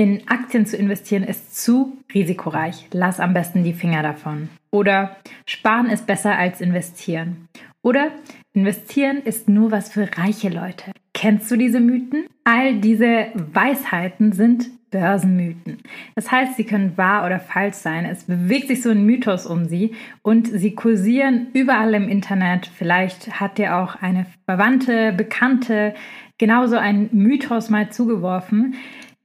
In 0.00 0.22
Aktien 0.28 0.64
zu 0.64 0.78
investieren 0.78 1.24
ist 1.24 1.62
zu 1.62 1.98
risikoreich. 2.14 2.86
Lass 2.90 3.20
am 3.20 3.34
besten 3.34 3.64
die 3.64 3.74
Finger 3.74 4.02
davon. 4.02 4.48
Oder 4.70 5.16
sparen 5.44 5.90
ist 5.90 6.06
besser 6.06 6.38
als 6.38 6.62
investieren. 6.62 7.48
Oder 7.82 8.10
investieren 8.54 9.18
ist 9.22 9.50
nur 9.50 9.70
was 9.70 9.92
für 9.92 10.08
reiche 10.16 10.48
Leute. 10.48 10.92
Kennst 11.12 11.50
du 11.50 11.56
diese 11.56 11.80
Mythen? 11.80 12.24
All 12.44 12.76
diese 12.80 13.26
Weisheiten 13.34 14.32
sind 14.32 14.70
Börsenmythen. 14.90 15.82
Das 16.14 16.32
heißt, 16.32 16.56
sie 16.56 16.64
können 16.64 16.96
wahr 16.96 17.26
oder 17.26 17.38
falsch 17.38 17.76
sein. 17.76 18.06
Es 18.06 18.24
bewegt 18.24 18.68
sich 18.68 18.80
so 18.80 18.88
ein 18.88 19.04
Mythos 19.04 19.44
um 19.44 19.66
sie 19.66 19.94
und 20.22 20.48
sie 20.48 20.74
kursieren 20.74 21.48
überall 21.52 21.92
im 21.92 22.08
Internet. 22.08 22.70
Vielleicht 22.74 23.38
hat 23.38 23.58
dir 23.58 23.76
auch 23.76 23.96
eine 23.96 24.24
Verwandte, 24.46 25.12
Bekannte 25.12 25.92
genauso 26.38 26.78
einen 26.78 27.10
Mythos 27.12 27.68
mal 27.68 27.90
zugeworfen. 27.90 28.76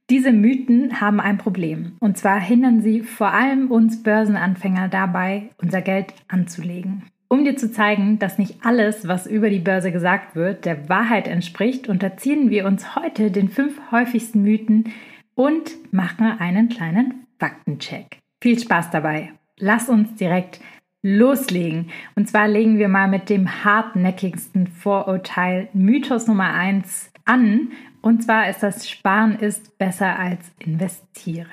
Diese 0.10 0.32
Mythen 0.32 1.02
haben 1.02 1.20
ein 1.20 1.40
Problem. 1.40 1.94
Und 2.00 2.18
zwar 2.18 2.40
hindern 2.40 2.82
sie 2.82 3.02
vor 3.02 3.34
allem 3.34 3.72
uns 3.72 4.04
Börsenanfänger 4.04 4.88
dabei, 4.88 5.50
unser 5.58 5.82
Geld 5.82 6.14
anzulegen. 6.28 7.04
Um 7.28 7.44
dir 7.44 7.58
zu 7.58 7.72
zeigen, 7.72 8.20
dass 8.20 8.38
nicht 8.38 8.64
alles, 8.64 9.08
was 9.08 9.26
über 9.26 9.50
die 9.50 9.60
Börse 9.60 9.92
gesagt 9.92 10.36
wird, 10.36 10.66
der 10.66 10.90
Wahrheit 10.90 11.28
entspricht, 11.28 11.90
unterziehen 11.90 12.52
wir 12.52 12.66
uns 12.66 12.96
heute 12.96 13.32
den 13.32 13.50
fünf 13.50 13.80
häufigsten 13.92 14.44
Mythen 14.44 14.94
und 15.34 15.72
machen 15.92 16.28
einen 16.38 16.70
kleinen 16.70 17.26
Faktencheck. 17.40 18.20
Viel 18.42 18.60
Spaß 18.60 18.92
dabei. 18.92 19.34
Lass 19.58 19.90
uns 19.90 20.14
direkt 20.16 20.60
loslegen. 21.02 21.90
Und 22.16 22.30
zwar 22.30 22.48
legen 22.48 22.78
wir 22.78 22.90
mal 22.90 23.08
mit 23.08 23.30
dem 23.30 23.64
hartnäckigsten 23.64 24.68
Vorurteil 24.68 25.70
Mythos 25.74 26.28
Nummer 26.28 26.54
1 26.54 27.12
an. 27.26 27.72
Und 28.06 28.24
zwar 28.24 28.48
ist 28.48 28.62
das 28.62 28.88
Sparen 28.88 29.36
ist 29.40 29.80
besser 29.80 30.20
als 30.20 30.52
investieren. 30.60 31.50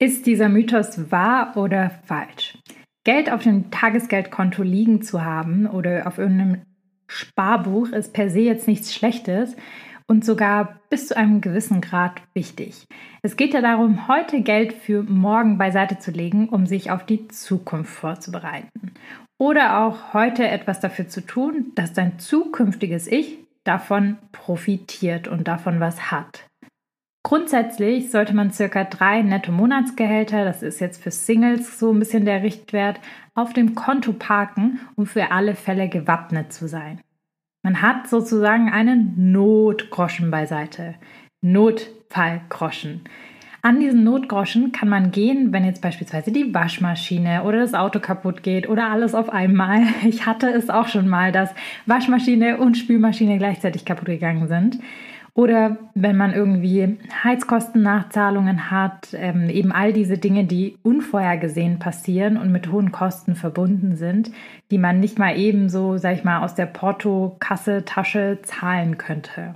Ist 0.00 0.26
dieser 0.26 0.48
Mythos 0.48 1.10
wahr 1.10 1.56
oder 1.56 1.90
falsch? 2.04 2.56
Geld 3.04 3.32
auf 3.32 3.42
dem 3.42 3.72
Tagesgeldkonto 3.72 4.62
liegen 4.62 5.02
zu 5.02 5.24
haben 5.24 5.66
oder 5.66 6.06
auf 6.06 6.18
irgendeinem 6.18 6.62
Sparbuch 7.08 7.88
ist 7.88 8.12
per 8.12 8.30
se 8.30 8.42
jetzt 8.42 8.68
nichts 8.68 8.94
Schlechtes 8.94 9.56
und 10.06 10.24
sogar 10.24 10.78
bis 10.88 11.08
zu 11.08 11.16
einem 11.16 11.40
gewissen 11.40 11.80
Grad 11.80 12.22
wichtig. 12.32 12.86
Es 13.22 13.36
geht 13.36 13.52
ja 13.52 13.60
darum, 13.60 14.06
heute 14.06 14.42
Geld 14.42 14.74
für 14.74 15.02
morgen 15.02 15.58
beiseite 15.58 15.98
zu 15.98 16.12
legen, 16.12 16.48
um 16.48 16.66
sich 16.66 16.92
auf 16.92 17.04
die 17.04 17.26
Zukunft 17.26 17.92
vorzubereiten. 17.92 18.94
Oder 19.36 19.80
auch 19.80 20.14
heute 20.14 20.46
etwas 20.46 20.78
dafür 20.78 21.08
zu 21.08 21.26
tun, 21.26 21.72
dass 21.74 21.92
dein 21.92 22.20
zukünftiges 22.20 23.08
Ich 23.08 23.42
davon 23.64 24.18
profitiert 24.32 25.28
und 25.28 25.48
davon 25.48 25.80
was 25.80 26.10
hat. 26.10 26.46
Grundsätzlich 27.24 28.10
sollte 28.10 28.34
man 28.34 28.50
circa 28.50 28.84
drei 28.84 29.22
Netto-Monatsgehälter, 29.22 30.44
das 30.44 30.62
ist 30.62 30.80
jetzt 30.80 31.02
für 31.02 31.12
Singles 31.12 31.78
so 31.78 31.92
ein 31.92 32.00
bisschen 32.00 32.24
der 32.24 32.42
Richtwert, 32.42 33.00
auf 33.34 33.52
dem 33.52 33.74
Konto 33.74 34.12
parken, 34.12 34.80
um 34.96 35.06
für 35.06 35.30
alle 35.30 35.54
Fälle 35.54 35.88
gewappnet 35.88 36.52
zu 36.52 36.66
sein. 36.66 37.00
Man 37.62 37.80
hat 37.80 38.08
sozusagen 38.08 38.70
einen 38.70 39.32
Notgroschen 39.32 40.32
beiseite. 40.32 40.96
Notfallgroschen. 41.42 43.02
An 43.64 43.78
diesen 43.78 44.02
Notgroschen 44.02 44.72
kann 44.72 44.88
man 44.88 45.12
gehen, 45.12 45.52
wenn 45.52 45.64
jetzt 45.64 45.82
beispielsweise 45.82 46.32
die 46.32 46.52
Waschmaschine 46.52 47.44
oder 47.44 47.60
das 47.60 47.74
Auto 47.74 48.00
kaputt 48.00 48.42
geht 48.42 48.68
oder 48.68 48.90
alles 48.90 49.14
auf 49.14 49.30
einmal. 49.30 49.82
Ich 50.04 50.26
hatte 50.26 50.48
es 50.48 50.68
auch 50.68 50.88
schon 50.88 51.08
mal, 51.08 51.30
dass 51.30 51.54
Waschmaschine 51.86 52.58
und 52.58 52.76
Spülmaschine 52.76 53.38
gleichzeitig 53.38 53.84
kaputt 53.84 54.06
gegangen 54.06 54.48
sind. 54.48 54.80
Oder 55.34 55.78
wenn 55.94 56.16
man 56.16 56.34
irgendwie 56.34 56.98
Heizkostennachzahlungen 57.22 58.70
hat, 58.72 59.14
ähm, 59.14 59.48
eben 59.48 59.70
all 59.70 59.92
diese 59.92 60.18
Dinge, 60.18 60.44
die 60.44 60.76
unvorhergesehen 60.82 61.78
passieren 61.78 62.36
und 62.36 62.50
mit 62.50 62.70
hohen 62.70 62.90
Kosten 62.90 63.36
verbunden 63.36 63.94
sind, 63.94 64.32
die 64.72 64.78
man 64.78 64.98
nicht 64.98 65.20
mal 65.20 65.38
eben 65.38 65.68
so, 65.68 65.98
sag 65.98 66.16
ich 66.16 66.24
mal, 66.24 66.42
aus 66.42 66.56
der 66.56 66.66
Portokasse 66.66 67.84
Tasche 67.84 68.40
zahlen 68.42 68.98
könnte. 68.98 69.54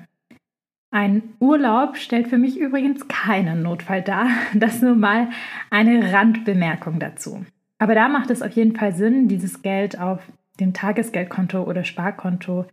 Ein 0.96 1.34
Urlaub 1.40 1.98
stellt 1.98 2.28
für 2.28 2.38
mich 2.38 2.58
übrigens 2.58 3.06
keinen 3.06 3.60
Notfall 3.60 4.00
dar. 4.00 4.28
Das 4.54 4.80
nur 4.80 4.94
mal 4.94 5.28
eine 5.68 6.10
Randbemerkung 6.10 6.98
dazu. 6.98 7.44
Aber 7.78 7.94
da 7.94 8.08
macht 8.08 8.30
es 8.30 8.40
auf 8.40 8.52
jeden 8.52 8.74
Fall 8.74 8.94
Sinn, 8.94 9.28
dieses 9.28 9.60
Geld 9.60 10.00
auf 10.00 10.22
dem 10.58 10.72
Tagesgeldkonto 10.72 11.62
oder 11.64 11.84
Sparkonto 11.84 12.64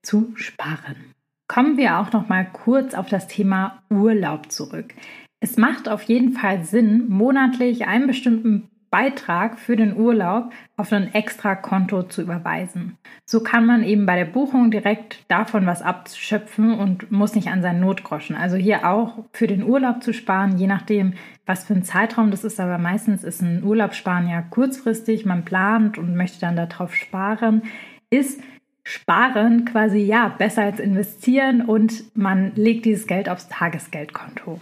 zu 0.00 0.30
sparen. 0.36 1.12
Kommen 1.48 1.76
wir 1.76 1.98
auch 1.98 2.12
noch 2.12 2.28
mal 2.28 2.44
kurz 2.44 2.94
auf 2.94 3.08
das 3.08 3.26
Thema 3.26 3.82
Urlaub 3.90 4.52
zurück. 4.52 4.94
Es 5.40 5.56
macht 5.56 5.88
auf 5.88 6.04
jeden 6.04 6.34
Fall 6.34 6.62
Sinn, 6.62 7.08
monatlich 7.08 7.88
einen 7.88 8.06
bestimmten 8.06 8.68
Beitrag 8.92 9.58
für 9.58 9.74
den 9.74 9.96
Urlaub 9.96 10.52
auf 10.76 10.92
ein 10.92 11.14
extra 11.14 11.54
Konto 11.54 12.02
zu 12.02 12.20
überweisen. 12.20 12.98
So 13.24 13.42
kann 13.42 13.64
man 13.64 13.82
eben 13.84 14.04
bei 14.04 14.16
der 14.16 14.26
Buchung 14.26 14.70
direkt 14.70 15.24
davon 15.28 15.64
was 15.64 15.80
abschöpfen 15.80 16.78
und 16.78 17.10
muss 17.10 17.34
nicht 17.34 17.48
an 17.48 17.62
seinen 17.62 17.80
Notgroschen. 17.80 18.36
Also 18.36 18.56
hier 18.56 18.86
auch 18.86 19.24
für 19.32 19.46
den 19.46 19.64
Urlaub 19.64 20.02
zu 20.02 20.12
sparen, 20.12 20.58
je 20.58 20.66
nachdem, 20.66 21.14
was 21.46 21.64
für 21.64 21.72
ein 21.72 21.84
Zeitraum 21.84 22.30
das 22.30 22.44
ist. 22.44 22.60
Aber 22.60 22.76
meistens 22.76 23.24
ist 23.24 23.40
ein 23.40 23.64
Urlaubssparen 23.64 24.28
ja 24.28 24.42
kurzfristig, 24.42 25.24
man 25.24 25.46
plant 25.46 25.96
und 25.96 26.14
möchte 26.14 26.40
dann 26.40 26.56
darauf 26.56 26.94
sparen, 26.94 27.62
ist 28.10 28.42
Sparen 28.84 29.64
quasi 29.64 29.98
ja 30.00 30.28
besser 30.28 30.62
als 30.62 30.80
investieren 30.80 31.62
und 31.62 32.16
man 32.16 32.52
legt 32.56 32.84
dieses 32.84 33.06
Geld 33.06 33.28
aufs 33.28 33.48
Tagesgeldkonto. 33.48 34.60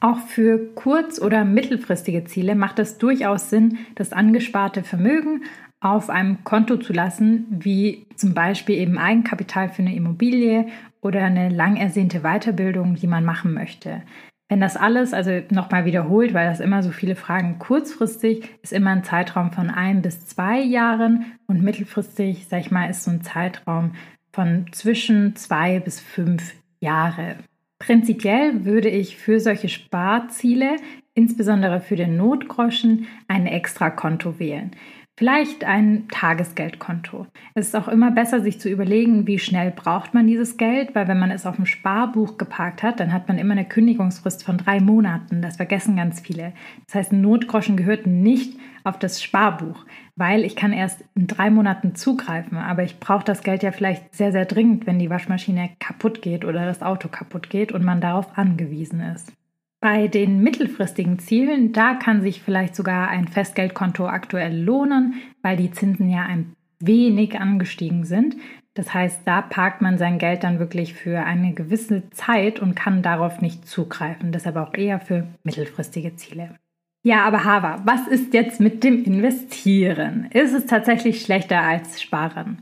Auch 0.00 0.18
für 0.18 0.58
kurz- 0.74 1.20
oder 1.20 1.44
mittelfristige 1.44 2.24
Ziele 2.24 2.54
macht 2.54 2.78
es 2.78 2.96
durchaus 2.96 3.50
Sinn, 3.50 3.78
das 3.94 4.12
angesparte 4.12 4.82
Vermögen 4.82 5.44
auf 5.80 6.08
einem 6.08 6.42
Konto 6.44 6.78
zu 6.78 6.92
lassen, 6.92 7.46
wie 7.50 8.06
zum 8.16 8.32
Beispiel 8.34 8.76
eben 8.76 8.98
Eigenkapital 8.98 9.68
für 9.68 9.82
eine 9.82 9.94
Immobilie 9.94 10.66
oder 11.02 11.24
eine 11.24 11.50
lang 11.50 11.76
ersehnte 11.76 12.20
Weiterbildung, 12.20 12.94
die 12.94 13.06
man 13.06 13.24
machen 13.24 13.52
möchte. 13.52 14.02
Wenn 14.48 14.60
das 14.60 14.76
alles, 14.76 15.12
also 15.14 15.42
nochmal 15.50 15.84
wiederholt, 15.84 16.34
weil 16.34 16.48
das 16.48 16.60
immer 16.60 16.82
so 16.82 16.90
viele 16.90 17.14
Fragen, 17.14 17.58
kurzfristig 17.58 18.50
ist 18.62 18.72
immer 18.72 18.90
ein 18.90 19.04
Zeitraum 19.04 19.52
von 19.52 19.70
ein 19.70 20.02
bis 20.02 20.26
zwei 20.26 20.60
Jahren 20.60 21.26
und 21.46 21.62
mittelfristig, 21.62 22.46
sag 22.48 22.60
ich 22.60 22.70
mal, 22.70 22.90
ist 22.90 23.04
so 23.04 23.10
ein 23.10 23.22
Zeitraum 23.22 23.92
von 24.32 24.66
zwischen 24.72 25.36
zwei 25.36 25.78
bis 25.78 26.00
fünf 26.00 26.54
Jahre. 26.80 27.36
Prinzipiell 27.80 28.66
würde 28.66 28.90
ich 28.90 29.16
für 29.16 29.40
solche 29.40 29.70
Sparziele, 29.70 30.76
insbesondere 31.14 31.80
für 31.80 31.96
den 31.96 32.16
Notgroschen, 32.16 33.06
ein 33.26 33.46
Extrakonto 33.46 34.38
wählen. 34.38 34.72
Vielleicht 35.18 35.64
ein 35.64 36.06
Tagesgeldkonto. 36.08 37.26
Es 37.54 37.68
ist 37.68 37.76
auch 37.76 37.88
immer 37.88 38.10
besser, 38.10 38.40
sich 38.40 38.60
zu 38.60 38.68
überlegen, 38.68 39.26
wie 39.26 39.38
schnell 39.38 39.70
braucht 39.70 40.14
man 40.14 40.26
dieses 40.26 40.56
Geld, 40.56 40.94
weil 40.94 41.08
wenn 41.08 41.18
man 41.18 41.30
es 41.30 41.46
auf 41.46 41.56
dem 41.56 41.66
Sparbuch 41.66 42.38
geparkt 42.38 42.82
hat, 42.82 43.00
dann 43.00 43.12
hat 43.12 43.28
man 43.28 43.38
immer 43.38 43.52
eine 43.52 43.66
Kündigungsfrist 43.66 44.44
von 44.44 44.58
drei 44.58 44.80
Monaten. 44.80 45.42
Das 45.42 45.56
vergessen 45.56 45.96
ganz 45.96 46.20
viele. 46.20 46.52
Das 46.86 46.94
heißt, 46.94 47.12
ein 47.12 47.22
Notgroschen 47.22 47.76
gehört 47.76 48.06
nicht 48.06 48.58
auf 48.84 48.98
das 48.98 49.22
Sparbuch, 49.22 49.84
weil 50.20 50.44
ich 50.44 50.54
kann 50.54 50.74
erst 50.74 51.02
in 51.14 51.26
drei 51.26 51.48
Monaten 51.48 51.94
zugreifen, 51.94 52.58
aber 52.58 52.82
ich 52.82 53.00
brauche 53.00 53.24
das 53.24 53.42
Geld 53.42 53.62
ja 53.62 53.72
vielleicht 53.72 54.14
sehr, 54.14 54.32
sehr 54.32 54.44
dringend, 54.44 54.86
wenn 54.86 54.98
die 54.98 55.08
Waschmaschine 55.08 55.70
kaputt 55.80 56.20
geht 56.20 56.44
oder 56.44 56.66
das 56.66 56.82
Auto 56.82 57.08
kaputt 57.08 57.48
geht 57.48 57.72
und 57.72 57.82
man 57.82 58.02
darauf 58.02 58.36
angewiesen 58.36 59.00
ist. 59.00 59.32
Bei 59.80 60.08
den 60.08 60.42
mittelfristigen 60.42 61.18
Zielen, 61.20 61.72
da 61.72 61.94
kann 61.94 62.20
sich 62.20 62.42
vielleicht 62.42 62.76
sogar 62.76 63.08
ein 63.08 63.28
Festgeldkonto 63.28 64.06
aktuell 64.08 64.54
lohnen, 64.62 65.14
weil 65.40 65.56
die 65.56 65.70
Zinsen 65.70 66.10
ja 66.10 66.26
ein 66.26 66.54
wenig 66.80 67.40
angestiegen 67.40 68.04
sind. 68.04 68.36
Das 68.74 68.92
heißt, 68.92 69.22
da 69.24 69.40
parkt 69.40 69.80
man 69.80 69.96
sein 69.96 70.18
Geld 70.18 70.44
dann 70.44 70.58
wirklich 70.58 70.92
für 70.92 71.20
eine 71.20 71.54
gewisse 71.54 72.10
Zeit 72.10 72.60
und 72.60 72.76
kann 72.76 73.00
darauf 73.00 73.40
nicht 73.40 73.66
zugreifen. 73.66 74.32
Deshalb 74.32 74.56
auch 74.56 74.74
eher 74.74 75.00
für 75.00 75.28
mittelfristige 75.44 76.14
Ziele. 76.16 76.56
Ja, 77.02 77.24
aber 77.24 77.44
Hava, 77.44 77.82
was 77.84 78.06
ist 78.08 78.34
jetzt 78.34 78.60
mit 78.60 78.84
dem 78.84 79.04
Investieren? 79.04 80.28
Ist 80.32 80.52
es 80.52 80.66
tatsächlich 80.66 81.22
schlechter 81.22 81.62
als 81.62 82.02
Sparen? 82.02 82.58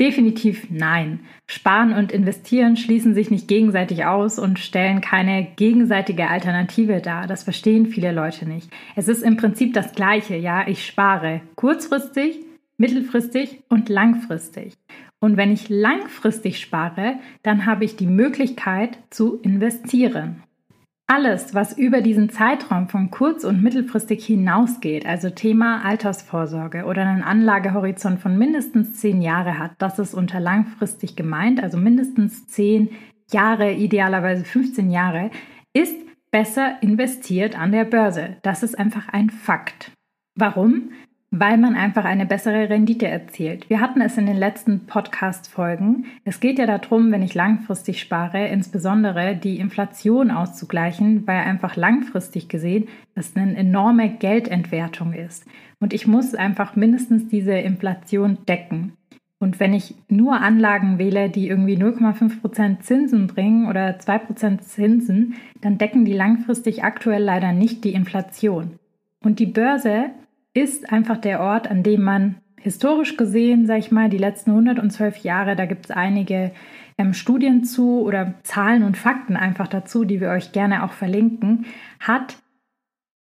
Definitiv 0.00 0.68
nein. 0.70 1.20
Sparen 1.46 1.92
und 1.92 2.10
Investieren 2.10 2.78
schließen 2.78 3.14
sich 3.14 3.30
nicht 3.30 3.48
gegenseitig 3.48 4.06
aus 4.06 4.38
und 4.38 4.58
stellen 4.58 5.02
keine 5.02 5.46
gegenseitige 5.56 6.28
Alternative 6.28 7.00
dar. 7.02 7.26
Das 7.26 7.44
verstehen 7.44 7.86
viele 7.86 8.12
Leute 8.12 8.48
nicht. 8.48 8.70
Es 8.96 9.08
ist 9.08 9.22
im 9.22 9.36
Prinzip 9.36 9.74
das 9.74 9.92
Gleiche. 9.92 10.36
Ja, 10.36 10.66
ich 10.66 10.86
spare 10.86 11.42
kurzfristig, 11.56 12.40
mittelfristig 12.78 13.62
und 13.68 13.90
langfristig. 13.90 14.74
Und 15.20 15.36
wenn 15.36 15.52
ich 15.52 15.68
langfristig 15.68 16.58
spare, 16.58 17.16
dann 17.42 17.66
habe 17.66 17.84
ich 17.84 17.94
die 17.94 18.06
Möglichkeit 18.06 18.98
zu 19.10 19.38
investieren. 19.42 20.42
Alles, 21.06 21.54
was 21.54 21.76
über 21.76 22.00
diesen 22.00 22.30
Zeitraum 22.30 22.88
von 22.88 23.10
kurz- 23.10 23.44
und 23.44 23.62
mittelfristig 23.62 24.24
hinausgeht, 24.24 25.04
also 25.04 25.28
Thema 25.30 25.84
Altersvorsorge 25.84 26.84
oder 26.84 27.02
einen 27.02 27.22
Anlagehorizont 27.22 28.20
von 28.20 28.38
mindestens 28.38 28.94
zehn 28.94 29.20
Jahre 29.20 29.58
hat, 29.58 29.72
das 29.78 29.98
ist 29.98 30.14
unter 30.14 30.40
langfristig 30.40 31.14
gemeint, 31.16 31.62
also 31.62 31.76
mindestens 31.76 32.46
zehn 32.46 32.90
Jahre, 33.30 33.72
idealerweise 33.72 34.44
15 34.44 34.90
Jahre, 34.90 35.30
ist 35.74 35.96
besser 36.30 36.82
investiert 36.82 37.58
an 37.58 37.72
der 37.72 37.84
Börse. 37.84 38.36
Das 38.42 38.62
ist 38.62 38.78
einfach 38.78 39.08
ein 39.08 39.30
Fakt. 39.30 39.92
Warum? 40.34 40.92
Weil 41.34 41.56
man 41.56 41.76
einfach 41.76 42.04
eine 42.04 42.26
bessere 42.26 42.68
Rendite 42.68 43.08
erzielt. 43.08 43.70
Wir 43.70 43.80
hatten 43.80 44.02
es 44.02 44.18
in 44.18 44.26
den 44.26 44.36
letzten 44.36 44.80
Podcast-Folgen. 44.80 46.04
Es 46.26 46.40
geht 46.40 46.58
ja 46.58 46.66
darum, 46.66 47.10
wenn 47.10 47.22
ich 47.22 47.32
langfristig 47.32 48.00
spare, 48.00 48.48
insbesondere 48.48 49.34
die 49.34 49.58
Inflation 49.58 50.30
auszugleichen, 50.30 51.26
weil 51.26 51.38
einfach 51.38 51.74
langfristig 51.76 52.48
gesehen 52.50 52.86
das 53.14 53.34
eine 53.34 53.56
enorme 53.56 54.10
Geldentwertung 54.10 55.14
ist. 55.14 55.46
Und 55.80 55.94
ich 55.94 56.06
muss 56.06 56.34
einfach 56.34 56.76
mindestens 56.76 57.28
diese 57.28 57.54
Inflation 57.54 58.36
decken. 58.46 58.92
Und 59.38 59.58
wenn 59.58 59.72
ich 59.72 59.94
nur 60.08 60.38
Anlagen 60.38 60.98
wähle, 60.98 61.30
die 61.30 61.48
irgendwie 61.48 61.78
0,5% 61.78 62.80
Zinsen 62.80 63.26
bringen 63.26 63.68
oder 63.68 63.96
2% 63.96 64.60
Zinsen, 64.60 65.36
dann 65.62 65.78
decken 65.78 66.04
die 66.04 66.12
langfristig 66.12 66.84
aktuell 66.84 67.22
leider 67.22 67.52
nicht 67.52 67.84
die 67.84 67.94
Inflation. 67.94 68.78
Und 69.24 69.38
die 69.38 69.46
Börse 69.46 70.10
ist 70.54 70.92
einfach 70.92 71.18
der 71.18 71.40
Ort, 71.40 71.70
an 71.70 71.82
dem 71.82 72.02
man 72.02 72.36
historisch 72.60 73.16
gesehen, 73.16 73.66
sag 73.66 73.78
ich 73.78 73.90
mal, 73.90 74.08
die 74.08 74.18
letzten 74.18 74.50
112 74.50 75.18
Jahre, 75.18 75.56
da 75.56 75.66
gibt 75.66 75.86
es 75.86 75.90
einige 75.90 76.52
ähm, 76.98 77.14
Studien 77.14 77.64
zu 77.64 78.02
oder 78.02 78.34
Zahlen 78.44 78.84
und 78.84 78.96
Fakten 78.96 79.36
einfach 79.36 79.66
dazu, 79.66 80.04
die 80.04 80.20
wir 80.20 80.28
euch 80.30 80.52
gerne 80.52 80.84
auch 80.84 80.92
verlinken, 80.92 81.66
hat 81.98 82.36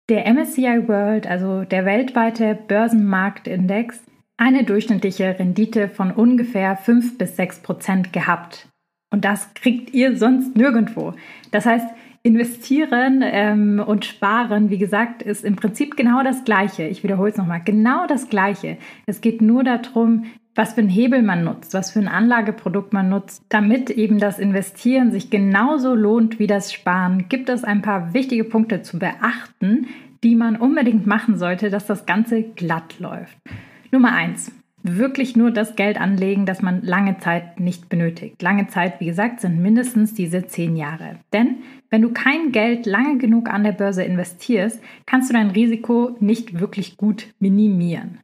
der 0.09 0.31
MSCI 0.31 0.87
World, 0.87 1.25
also 1.25 1.63
der 1.63 1.85
weltweite 1.85 2.57
Börsenmarktindex, 2.67 4.03
eine 4.37 4.63
durchschnittliche 4.63 5.39
Rendite 5.39 5.87
von 5.87 6.11
ungefähr 6.11 6.75
5 6.75 7.17
bis 7.17 7.35
6 7.35 7.61
Prozent 7.61 8.13
gehabt. 8.13 8.67
Und 9.11 9.25
das 9.25 9.53
kriegt 9.53 9.93
ihr 9.93 10.17
sonst 10.17 10.55
nirgendwo. 10.55 11.13
Das 11.51 11.65
heißt, 11.65 11.87
investieren 12.23 13.23
ähm, 13.23 13.83
und 13.85 14.05
sparen, 14.05 14.69
wie 14.69 14.77
gesagt, 14.77 15.23
ist 15.23 15.43
im 15.43 15.55
Prinzip 15.55 15.97
genau 15.97 16.23
das 16.23 16.43
Gleiche. 16.43 16.83
Ich 16.83 17.03
wiederhole 17.03 17.31
es 17.31 17.37
nochmal, 17.37 17.61
genau 17.63 18.05
das 18.07 18.29
Gleiche. 18.29 18.77
Es 19.05 19.21
geht 19.21 19.41
nur 19.41 19.63
darum, 19.63 20.25
was 20.53 20.73
für 20.73 20.81
einen 20.81 20.89
Hebel 20.89 21.21
man 21.21 21.43
nutzt, 21.43 21.73
was 21.73 21.91
für 21.91 21.99
ein 21.99 22.07
Anlageprodukt 22.07 22.93
man 22.93 23.09
nutzt, 23.09 23.43
damit 23.49 23.89
eben 23.89 24.19
das 24.19 24.37
Investieren 24.37 25.11
sich 25.11 25.29
genauso 25.29 25.95
lohnt 25.95 26.39
wie 26.39 26.47
das 26.47 26.73
Sparen, 26.73 27.29
gibt 27.29 27.49
es 27.49 27.63
ein 27.63 27.81
paar 27.81 28.13
wichtige 28.13 28.43
Punkte 28.43 28.81
zu 28.81 28.99
beachten, 28.99 29.87
die 30.23 30.35
man 30.35 30.57
unbedingt 30.57 31.07
machen 31.07 31.37
sollte, 31.37 31.69
dass 31.69 31.87
das 31.87 32.05
Ganze 32.05 32.43
glatt 32.43 32.99
läuft. 32.99 33.37
Nummer 33.91 34.13
eins. 34.13 34.51
Wirklich 34.83 35.35
nur 35.35 35.51
das 35.51 35.75
Geld 35.75 36.01
anlegen, 36.01 36.45
das 36.45 36.61
man 36.61 36.81
lange 36.81 37.17
Zeit 37.19 37.59
nicht 37.59 37.89
benötigt. 37.89 38.41
Lange 38.41 38.67
Zeit, 38.67 38.99
wie 38.99 39.05
gesagt, 39.05 39.39
sind 39.39 39.61
mindestens 39.61 40.13
diese 40.13 40.47
zehn 40.47 40.75
Jahre. 40.75 41.19
Denn 41.33 41.57
wenn 41.89 42.01
du 42.01 42.11
kein 42.11 42.51
Geld 42.51 42.85
lange 42.85 43.17
genug 43.17 43.49
an 43.49 43.63
der 43.63 43.73
Börse 43.73 44.03
investierst, 44.03 44.81
kannst 45.05 45.29
du 45.29 45.33
dein 45.33 45.51
Risiko 45.51 46.15
nicht 46.19 46.59
wirklich 46.59 46.97
gut 46.97 47.27
minimieren. 47.39 48.19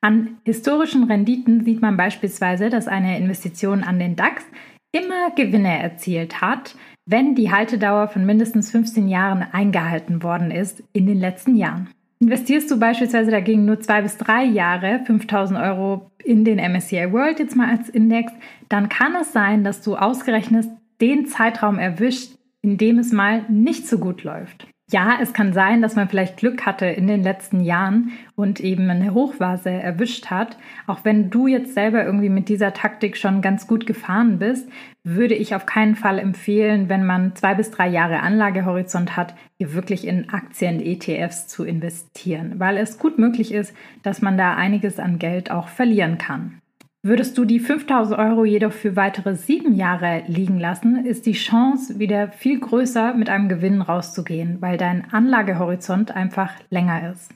An 0.00 0.38
historischen 0.44 1.04
Renditen 1.04 1.64
sieht 1.64 1.82
man 1.82 1.96
beispielsweise, 1.96 2.70
dass 2.70 2.88
eine 2.88 3.18
Investition 3.18 3.82
an 3.82 3.98
den 3.98 4.16
DAX 4.16 4.44
immer 4.92 5.30
Gewinne 5.36 5.78
erzielt 5.82 6.40
hat, 6.40 6.74
wenn 7.04 7.34
die 7.34 7.50
Haltedauer 7.50 8.08
von 8.08 8.24
mindestens 8.24 8.70
15 8.70 9.08
Jahren 9.08 9.42
eingehalten 9.42 10.22
worden 10.22 10.50
ist 10.50 10.82
in 10.92 11.06
den 11.06 11.18
letzten 11.18 11.56
Jahren. 11.56 11.88
Investierst 12.22 12.70
du 12.70 12.78
beispielsweise 12.78 13.30
dagegen 13.30 13.64
nur 13.64 13.80
zwei 13.80 14.02
bis 14.02 14.18
drei 14.18 14.44
Jahre 14.44 15.00
5000 15.06 15.58
Euro 15.58 16.10
in 16.22 16.44
den 16.44 16.58
MSCI 16.58 17.12
World 17.12 17.38
jetzt 17.38 17.56
mal 17.56 17.70
als 17.70 17.88
Index, 17.88 18.32
dann 18.68 18.90
kann 18.90 19.16
es 19.16 19.32
sein, 19.32 19.64
dass 19.64 19.80
du 19.80 19.96
ausgerechnet 19.96 20.66
den 21.00 21.26
Zeitraum 21.26 21.78
erwischt, 21.78 22.34
in 22.60 22.76
dem 22.76 22.98
es 22.98 23.10
mal 23.10 23.46
nicht 23.48 23.88
so 23.88 23.98
gut 23.98 24.22
läuft 24.22 24.69
ja, 24.92 25.18
es 25.20 25.32
kann 25.32 25.52
sein, 25.52 25.82
dass 25.82 25.94
man 25.94 26.08
vielleicht 26.08 26.36
Glück 26.36 26.66
hatte 26.66 26.86
in 26.86 27.06
den 27.06 27.22
letzten 27.22 27.60
Jahren 27.60 28.12
und 28.34 28.60
eben 28.60 28.90
eine 28.90 29.14
Hochphase 29.14 29.70
erwischt 29.70 30.26
hat. 30.26 30.56
Auch 30.86 31.04
wenn 31.04 31.30
du 31.30 31.46
jetzt 31.46 31.74
selber 31.74 32.04
irgendwie 32.04 32.28
mit 32.28 32.48
dieser 32.48 32.72
Taktik 32.72 33.16
schon 33.16 33.40
ganz 33.40 33.66
gut 33.66 33.86
gefahren 33.86 34.38
bist, 34.38 34.68
würde 35.04 35.34
ich 35.34 35.54
auf 35.54 35.64
keinen 35.64 35.96
Fall 35.96 36.18
empfehlen, 36.18 36.88
wenn 36.88 37.06
man 37.06 37.34
zwei 37.36 37.54
bis 37.54 37.70
drei 37.70 37.88
Jahre 37.88 38.20
Anlagehorizont 38.20 39.16
hat, 39.16 39.34
hier 39.58 39.74
wirklich 39.74 40.06
in 40.06 40.30
Aktien, 40.30 40.80
ETFs 40.80 41.46
zu 41.46 41.64
investieren, 41.64 42.54
weil 42.58 42.76
es 42.76 42.98
gut 42.98 43.18
möglich 43.18 43.52
ist, 43.52 43.74
dass 44.02 44.22
man 44.22 44.36
da 44.36 44.56
einiges 44.56 44.98
an 44.98 45.18
Geld 45.18 45.50
auch 45.50 45.68
verlieren 45.68 46.18
kann. 46.18 46.59
Würdest 47.02 47.38
du 47.38 47.46
die 47.46 47.60
5000 47.60 48.18
Euro 48.18 48.44
jedoch 48.44 48.72
für 48.72 48.94
weitere 48.94 49.34
sieben 49.34 49.74
Jahre 49.74 50.22
liegen 50.26 50.60
lassen, 50.60 51.06
ist 51.06 51.24
die 51.24 51.32
Chance 51.32 51.98
wieder 51.98 52.28
viel 52.28 52.60
größer, 52.60 53.14
mit 53.14 53.30
einem 53.30 53.48
Gewinn 53.48 53.80
rauszugehen, 53.80 54.58
weil 54.60 54.76
dein 54.76 55.10
Anlagehorizont 55.10 56.14
einfach 56.14 56.52
länger 56.68 57.10
ist. 57.10 57.32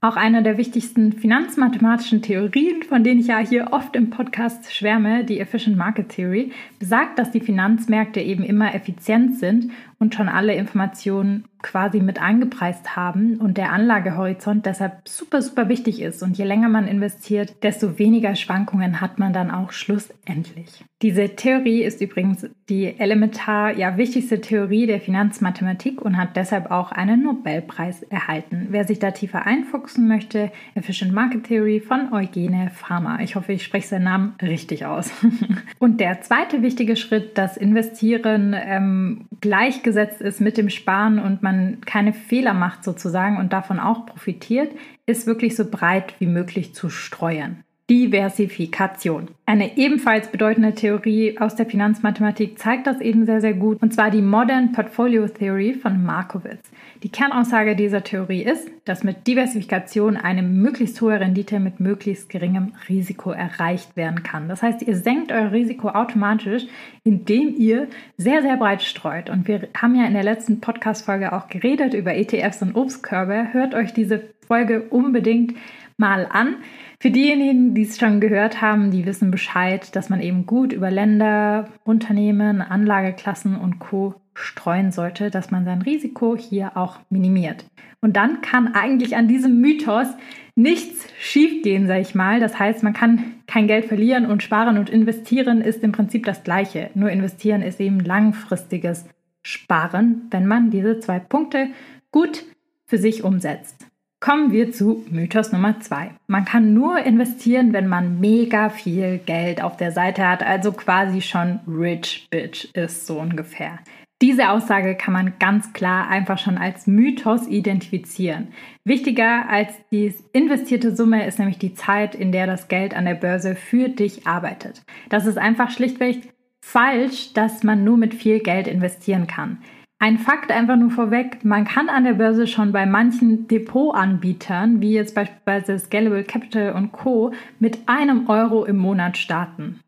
Auch 0.00 0.14
einer 0.14 0.42
der 0.42 0.56
wichtigsten 0.56 1.12
finanzmathematischen 1.12 2.22
Theorien, 2.22 2.84
von 2.84 3.02
denen 3.02 3.20
ich 3.20 3.26
ja 3.26 3.38
hier 3.38 3.72
oft 3.72 3.96
im 3.96 4.10
Podcast 4.10 4.72
schwärme, 4.72 5.24
die 5.24 5.40
Efficient 5.40 5.76
Market 5.76 6.08
Theory, 6.08 6.52
besagt, 6.78 7.18
dass 7.18 7.32
die 7.32 7.40
Finanzmärkte 7.40 8.20
eben 8.20 8.44
immer 8.44 8.72
effizient 8.72 9.38
sind 9.38 9.72
und 10.02 10.16
schon 10.16 10.28
alle 10.28 10.54
Informationen 10.54 11.44
quasi 11.62 12.00
mit 12.00 12.20
eingepreist 12.20 12.96
haben 12.96 13.36
und 13.36 13.56
der 13.56 13.72
Anlagehorizont 13.72 14.66
deshalb 14.66 15.08
super, 15.08 15.40
super 15.40 15.68
wichtig 15.68 16.02
ist. 16.02 16.22
Und 16.22 16.36
je 16.36 16.44
länger 16.44 16.68
man 16.68 16.88
investiert, 16.88 17.62
desto 17.62 18.00
weniger 18.00 18.34
Schwankungen 18.34 19.00
hat 19.00 19.20
man 19.20 19.32
dann 19.32 19.50
auch 19.50 19.70
schlussendlich. 19.70 20.84
Diese 21.02 21.36
Theorie 21.36 21.82
ist 21.82 22.00
übrigens 22.00 22.46
die 22.68 22.98
elementar 22.98 23.76
ja 23.76 23.96
wichtigste 23.96 24.40
Theorie 24.40 24.86
der 24.86 25.00
Finanzmathematik 25.00 26.02
und 26.02 26.16
hat 26.16 26.36
deshalb 26.36 26.70
auch 26.70 26.90
einen 26.90 27.22
Nobelpreis 27.22 28.02
erhalten. 28.04 28.68
Wer 28.70 28.84
sich 28.84 28.98
da 28.98 29.12
tiefer 29.12 29.46
einfuchsen 29.46 30.08
möchte, 30.08 30.50
Efficient 30.74 31.12
Market 31.12 31.44
Theory 31.44 31.80
von 31.80 32.12
Eugene 32.12 32.70
Farmer. 32.74 33.20
Ich 33.20 33.36
hoffe, 33.36 33.52
ich 33.52 33.62
spreche 33.62 33.86
seinen 33.86 34.04
Namen 34.04 34.34
richtig 34.42 34.84
aus. 34.84 35.12
und 35.78 36.00
der 36.00 36.22
zweite 36.22 36.62
wichtige 36.62 36.96
Schritt, 36.96 37.38
das 37.38 37.56
Investieren 37.56 38.54
ähm, 38.56 39.26
gleichgesetzt 39.40 39.91
ist 39.96 40.40
mit 40.40 40.56
dem 40.56 40.70
Sparen 40.70 41.18
und 41.18 41.42
man 41.42 41.80
keine 41.82 42.12
Fehler 42.12 42.54
macht 42.54 42.84
sozusagen 42.84 43.36
und 43.36 43.52
davon 43.52 43.80
auch 43.80 44.06
profitiert, 44.06 44.72
ist 45.06 45.26
wirklich 45.26 45.56
so 45.56 45.70
breit 45.70 46.14
wie 46.20 46.26
möglich 46.26 46.74
zu 46.74 46.90
streuen. 46.90 47.64
Diversifikation. 47.90 49.28
Eine 49.44 49.76
ebenfalls 49.76 50.28
bedeutende 50.28 50.74
Theorie 50.74 51.38
aus 51.38 51.56
der 51.56 51.66
Finanzmathematik 51.66 52.58
zeigt 52.58 52.86
das 52.86 53.00
eben 53.00 53.26
sehr, 53.26 53.40
sehr 53.40 53.54
gut, 53.54 53.82
und 53.82 53.92
zwar 53.92 54.10
die 54.10 54.22
Modern 54.22 54.72
Portfolio 54.72 55.26
Theory 55.26 55.74
von 55.74 56.02
Markowitz. 56.04 56.70
Die 57.02 57.10
Kernaussage 57.10 57.74
dieser 57.74 58.04
Theorie 58.04 58.44
ist, 58.44 58.70
dass 58.84 59.02
mit 59.02 59.26
Diversifikation 59.26 60.16
eine 60.16 60.42
möglichst 60.42 61.00
hohe 61.00 61.18
Rendite 61.18 61.58
mit 61.58 61.80
möglichst 61.80 62.28
geringem 62.28 62.72
Risiko 62.88 63.32
erreicht 63.32 63.96
werden 63.96 64.22
kann. 64.22 64.48
Das 64.48 64.62
heißt, 64.62 64.82
ihr 64.82 64.96
senkt 64.96 65.32
euer 65.32 65.50
Risiko 65.50 65.88
automatisch, 65.88 66.66
indem 67.02 67.56
ihr 67.56 67.88
sehr, 68.16 68.42
sehr 68.42 68.56
breit 68.56 68.82
streut. 68.82 69.28
Und 69.28 69.48
wir 69.48 69.68
haben 69.76 69.96
ja 69.96 70.06
in 70.06 70.14
der 70.14 70.22
letzten 70.22 70.60
Podcast-Folge 70.60 71.32
auch 71.32 71.48
geredet 71.48 71.94
über 71.94 72.14
ETFs 72.14 72.62
und 72.62 72.76
Obstkörbe. 72.76 73.52
Hört 73.52 73.74
euch 73.74 73.92
diese 73.92 74.22
Folge 74.46 74.82
unbedingt 74.82 75.54
mal 75.96 76.26
an. 76.30 76.56
Für 77.00 77.10
diejenigen, 77.10 77.74
die 77.74 77.82
es 77.82 77.98
schon 77.98 78.20
gehört 78.20 78.60
haben, 78.60 78.90
die 78.90 79.06
wissen 79.06 79.30
Bescheid, 79.30 79.94
dass 79.96 80.08
man 80.08 80.20
eben 80.20 80.46
gut 80.46 80.72
über 80.72 80.90
Länder, 80.90 81.68
Unternehmen, 81.84 82.60
Anlageklassen 82.60 83.56
und 83.56 83.78
Co 83.78 84.14
streuen 84.34 84.92
sollte, 84.92 85.30
dass 85.30 85.50
man 85.50 85.64
sein 85.64 85.82
Risiko 85.82 86.36
hier 86.36 86.76
auch 86.76 86.98
minimiert. 87.10 87.66
Und 88.00 88.16
dann 88.16 88.40
kann 88.40 88.74
eigentlich 88.74 89.16
an 89.16 89.28
diesem 89.28 89.60
Mythos 89.60 90.08
nichts 90.54 91.06
schiefgehen, 91.18 91.86
sage 91.86 92.00
ich 92.00 92.14
mal. 92.14 92.40
Das 92.40 92.58
heißt, 92.58 92.82
man 92.82 92.92
kann 92.92 93.34
kein 93.46 93.66
Geld 93.66 93.86
verlieren 93.86 94.26
und 94.26 94.42
sparen 94.42 94.78
und 94.78 94.90
investieren 94.90 95.60
ist 95.60 95.82
im 95.82 95.92
Prinzip 95.92 96.24
das 96.24 96.44
gleiche. 96.44 96.90
Nur 96.94 97.10
investieren 97.10 97.62
ist 97.62 97.80
eben 97.80 98.00
langfristiges 98.00 99.06
Sparen, 99.42 100.28
wenn 100.30 100.46
man 100.46 100.70
diese 100.70 101.00
zwei 101.00 101.18
Punkte 101.18 101.68
gut 102.10 102.44
für 102.86 102.98
sich 102.98 103.24
umsetzt. 103.24 103.86
Kommen 104.22 104.52
wir 104.52 104.70
zu 104.70 105.04
Mythos 105.10 105.50
Nummer 105.50 105.80
zwei. 105.80 106.12
Man 106.28 106.44
kann 106.44 106.74
nur 106.74 107.00
investieren, 107.00 107.72
wenn 107.72 107.88
man 107.88 108.20
mega 108.20 108.68
viel 108.68 109.18
Geld 109.18 109.60
auf 109.60 109.76
der 109.76 109.90
Seite 109.90 110.28
hat, 110.28 110.44
also 110.44 110.70
quasi 110.70 111.20
schon 111.20 111.58
rich 111.66 112.28
bitch 112.30 112.68
ist 112.72 113.08
so 113.08 113.18
ungefähr. 113.18 113.80
Diese 114.22 114.50
Aussage 114.50 114.94
kann 114.94 115.12
man 115.12 115.32
ganz 115.40 115.72
klar 115.72 116.08
einfach 116.08 116.38
schon 116.38 116.56
als 116.56 116.86
Mythos 116.86 117.48
identifizieren. 117.48 118.52
Wichtiger 118.84 119.48
als 119.48 119.72
die 119.90 120.14
investierte 120.32 120.94
Summe 120.94 121.26
ist 121.26 121.40
nämlich 121.40 121.58
die 121.58 121.74
Zeit, 121.74 122.14
in 122.14 122.30
der 122.30 122.46
das 122.46 122.68
Geld 122.68 122.94
an 122.94 123.06
der 123.06 123.14
Börse 123.14 123.56
für 123.56 123.88
dich 123.88 124.24
arbeitet. 124.24 124.84
Das 125.08 125.26
ist 125.26 125.36
einfach 125.36 125.72
schlichtweg 125.72 126.32
falsch, 126.64 127.32
dass 127.32 127.64
man 127.64 127.82
nur 127.82 127.96
mit 127.96 128.14
viel 128.14 128.38
Geld 128.38 128.68
investieren 128.68 129.26
kann. 129.26 129.58
Ein 130.02 130.18
Fakt 130.18 130.50
einfach 130.50 130.74
nur 130.74 130.90
vorweg, 130.90 131.44
man 131.44 131.64
kann 131.64 131.88
an 131.88 132.02
der 132.02 132.14
Börse 132.14 132.48
schon 132.48 132.72
bei 132.72 132.86
manchen 132.86 133.46
Depotanbietern, 133.46 134.80
wie 134.80 134.94
jetzt 134.94 135.14
beispielsweise 135.14 135.78
Scalable 135.78 136.24
Capital 136.24 136.72
und 136.72 136.90
Co., 136.90 137.30
mit 137.60 137.78
einem 137.86 138.28
Euro 138.28 138.64
im 138.64 138.78
Monat 138.78 139.16
starten. 139.16 139.78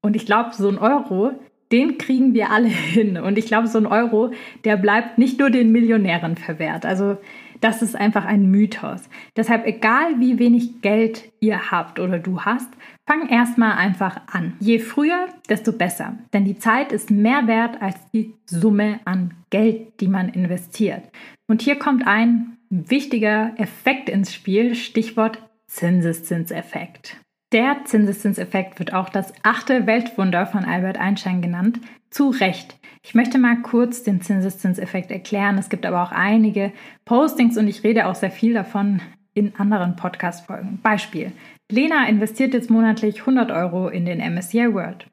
Und 0.00 0.14
ich 0.14 0.26
glaube, 0.26 0.50
so 0.52 0.68
ein 0.68 0.78
Euro, 0.78 1.32
den 1.72 1.98
kriegen 1.98 2.34
wir 2.34 2.52
alle 2.52 2.68
hin. 2.68 3.18
Und 3.18 3.36
ich 3.36 3.46
glaube, 3.46 3.66
so 3.66 3.78
ein 3.78 3.86
Euro, 3.86 4.30
der 4.62 4.76
bleibt 4.76 5.18
nicht 5.18 5.40
nur 5.40 5.50
den 5.50 5.72
Millionären 5.72 6.36
verwehrt. 6.36 6.86
Also 6.86 7.16
das 7.64 7.80
ist 7.80 7.96
einfach 7.96 8.26
ein 8.26 8.50
Mythos. 8.50 9.08
Deshalb, 9.36 9.66
egal 9.66 10.20
wie 10.20 10.38
wenig 10.38 10.82
Geld 10.82 11.32
ihr 11.40 11.70
habt 11.70 11.98
oder 11.98 12.18
du 12.18 12.42
hast, 12.42 12.68
fang 13.06 13.26
erstmal 13.30 13.78
einfach 13.78 14.20
an. 14.30 14.52
Je 14.60 14.78
früher, 14.78 15.28
desto 15.48 15.72
besser. 15.72 16.18
Denn 16.34 16.44
die 16.44 16.58
Zeit 16.58 16.92
ist 16.92 17.10
mehr 17.10 17.46
wert 17.46 17.80
als 17.80 17.96
die 18.12 18.34
Summe 18.44 19.00
an 19.06 19.32
Geld, 19.48 19.98
die 20.00 20.08
man 20.08 20.28
investiert. 20.28 21.04
Und 21.46 21.62
hier 21.62 21.76
kommt 21.78 22.06
ein 22.06 22.58
wichtiger 22.68 23.54
Effekt 23.56 24.10
ins 24.10 24.34
Spiel, 24.34 24.74
Stichwort 24.74 25.38
Zinseszinseffekt. 25.66 27.16
Der 27.54 27.84
Zinseszinseffekt 27.84 28.80
wird 28.80 28.92
auch 28.94 29.08
das 29.08 29.32
achte 29.44 29.86
Weltwunder 29.86 30.44
von 30.44 30.64
Albert 30.64 30.98
Einstein 30.98 31.40
genannt. 31.40 31.78
Zu 32.10 32.30
Recht. 32.30 32.80
Ich 33.04 33.14
möchte 33.14 33.38
mal 33.38 33.62
kurz 33.62 34.02
den 34.02 34.20
Zinseszinseffekt 34.20 35.12
erklären. 35.12 35.56
Es 35.56 35.68
gibt 35.68 35.86
aber 35.86 36.02
auch 36.02 36.10
einige 36.10 36.72
Postings 37.04 37.56
und 37.56 37.68
ich 37.68 37.84
rede 37.84 38.06
auch 38.06 38.16
sehr 38.16 38.32
viel 38.32 38.54
davon 38.54 39.00
in 39.34 39.54
anderen 39.54 39.94
Podcast-Folgen. 39.94 40.80
Beispiel. 40.82 41.30
Lena 41.70 42.08
investiert 42.08 42.54
jetzt 42.54 42.70
monatlich 42.70 43.20
100 43.20 43.52
Euro 43.52 43.86
in 43.88 44.04
den 44.04 44.18
MSCI 44.18 44.74
World. 44.74 45.06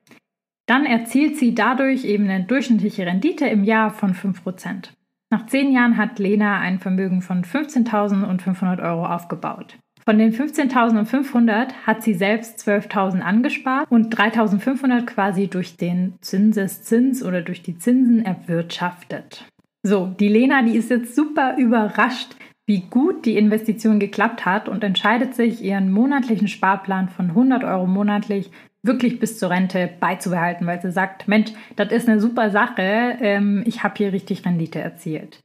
Dann 0.66 0.88
erzielt 0.88 1.38
sie 1.38 1.54
dadurch 1.54 2.06
eben 2.06 2.28
eine 2.28 2.46
durchschnittliche 2.46 3.06
Rendite 3.06 3.46
im 3.46 3.64
Jahr 3.64 3.92
von 3.92 4.16
5%. 4.16 4.90
Nach 5.30 5.46
zehn 5.46 5.72
Jahren 5.72 5.96
hat 5.96 6.18
Lena 6.18 6.60
ein 6.60 6.80
Vermögen 6.80 7.22
von 7.22 7.44
15.500 7.44 8.82
Euro 8.82 9.06
aufgebaut. 9.06 9.78
Von 10.04 10.18
den 10.18 10.34
15.500 10.34 11.74
hat 11.86 12.02
sie 12.04 12.14
selbst 12.14 12.60
12.000 12.68 13.22
angespart 13.22 13.90
und 13.92 14.16
3.500 14.16 15.06
quasi 15.06 15.48
durch 15.48 15.78
den 15.78 16.14
Zinseszins 16.22 17.24
oder 17.24 17.42
durch 17.42 17.62
die 17.62 17.78
Zinsen 17.78 18.26
erwirtschaftet. 18.26 19.46
So, 19.84 20.08
die 20.08 20.28
Lena, 20.28 20.64
die 20.64 20.76
ist 20.76 20.90
jetzt 20.90 21.16
super 21.16 21.56
überrascht, 21.58 22.36
wie 22.68 22.82
gut 22.82 23.26
die 23.26 23.38
Investition 23.38 24.00
geklappt 24.00 24.46
hat 24.46 24.70
und 24.70 24.84
entscheidet 24.84 25.36
sich, 25.36 25.62
ihren 25.62 25.92
monatlichen 25.92 26.48
Sparplan 26.48 27.10
von 27.10 27.30
100 27.30 27.64
Euro 27.64 27.86
monatlich 27.86 28.52
wirklich 28.84 29.20
bis 29.20 29.38
zur 29.38 29.50
Rente 29.50 29.90
beizubehalten, 30.00 30.66
weil 30.66 30.82
sie 30.82 30.92
sagt, 30.92 31.28
Mensch, 31.28 31.52
das 31.76 31.92
ist 31.92 32.08
eine 32.08 32.20
super 32.20 32.50
Sache, 32.50 33.18
ähm, 33.22 33.64
ich 33.66 33.84
habe 33.84 33.96
hier 33.98 34.14
richtig 34.14 34.46
Rendite 34.46 34.80
erzielt. 34.80 35.44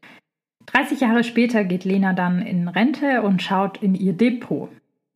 30 0.66 1.00
Jahre 1.00 1.24
später 1.24 1.64
geht 1.64 1.84
Lena 1.84 2.12
dann 2.12 2.42
in 2.42 2.68
Rente 2.68 3.22
und 3.22 3.42
schaut 3.42 3.82
in 3.82 3.94
ihr 3.94 4.12
Depot. 4.12 4.68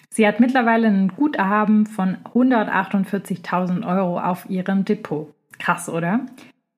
Sie 0.08 0.26
hat 0.26 0.40
mittlerweile 0.40 0.88
ein 0.88 1.08
Guthaben 1.08 1.86
von 1.86 2.16
148.000 2.34 3.86
Euro 3.86 4.20
auf 4.20 4.48
ihrem 4.50 4.84
Depot. 4.84 5.32
Krass, 5.58 5.88
oder? 5.88 6.26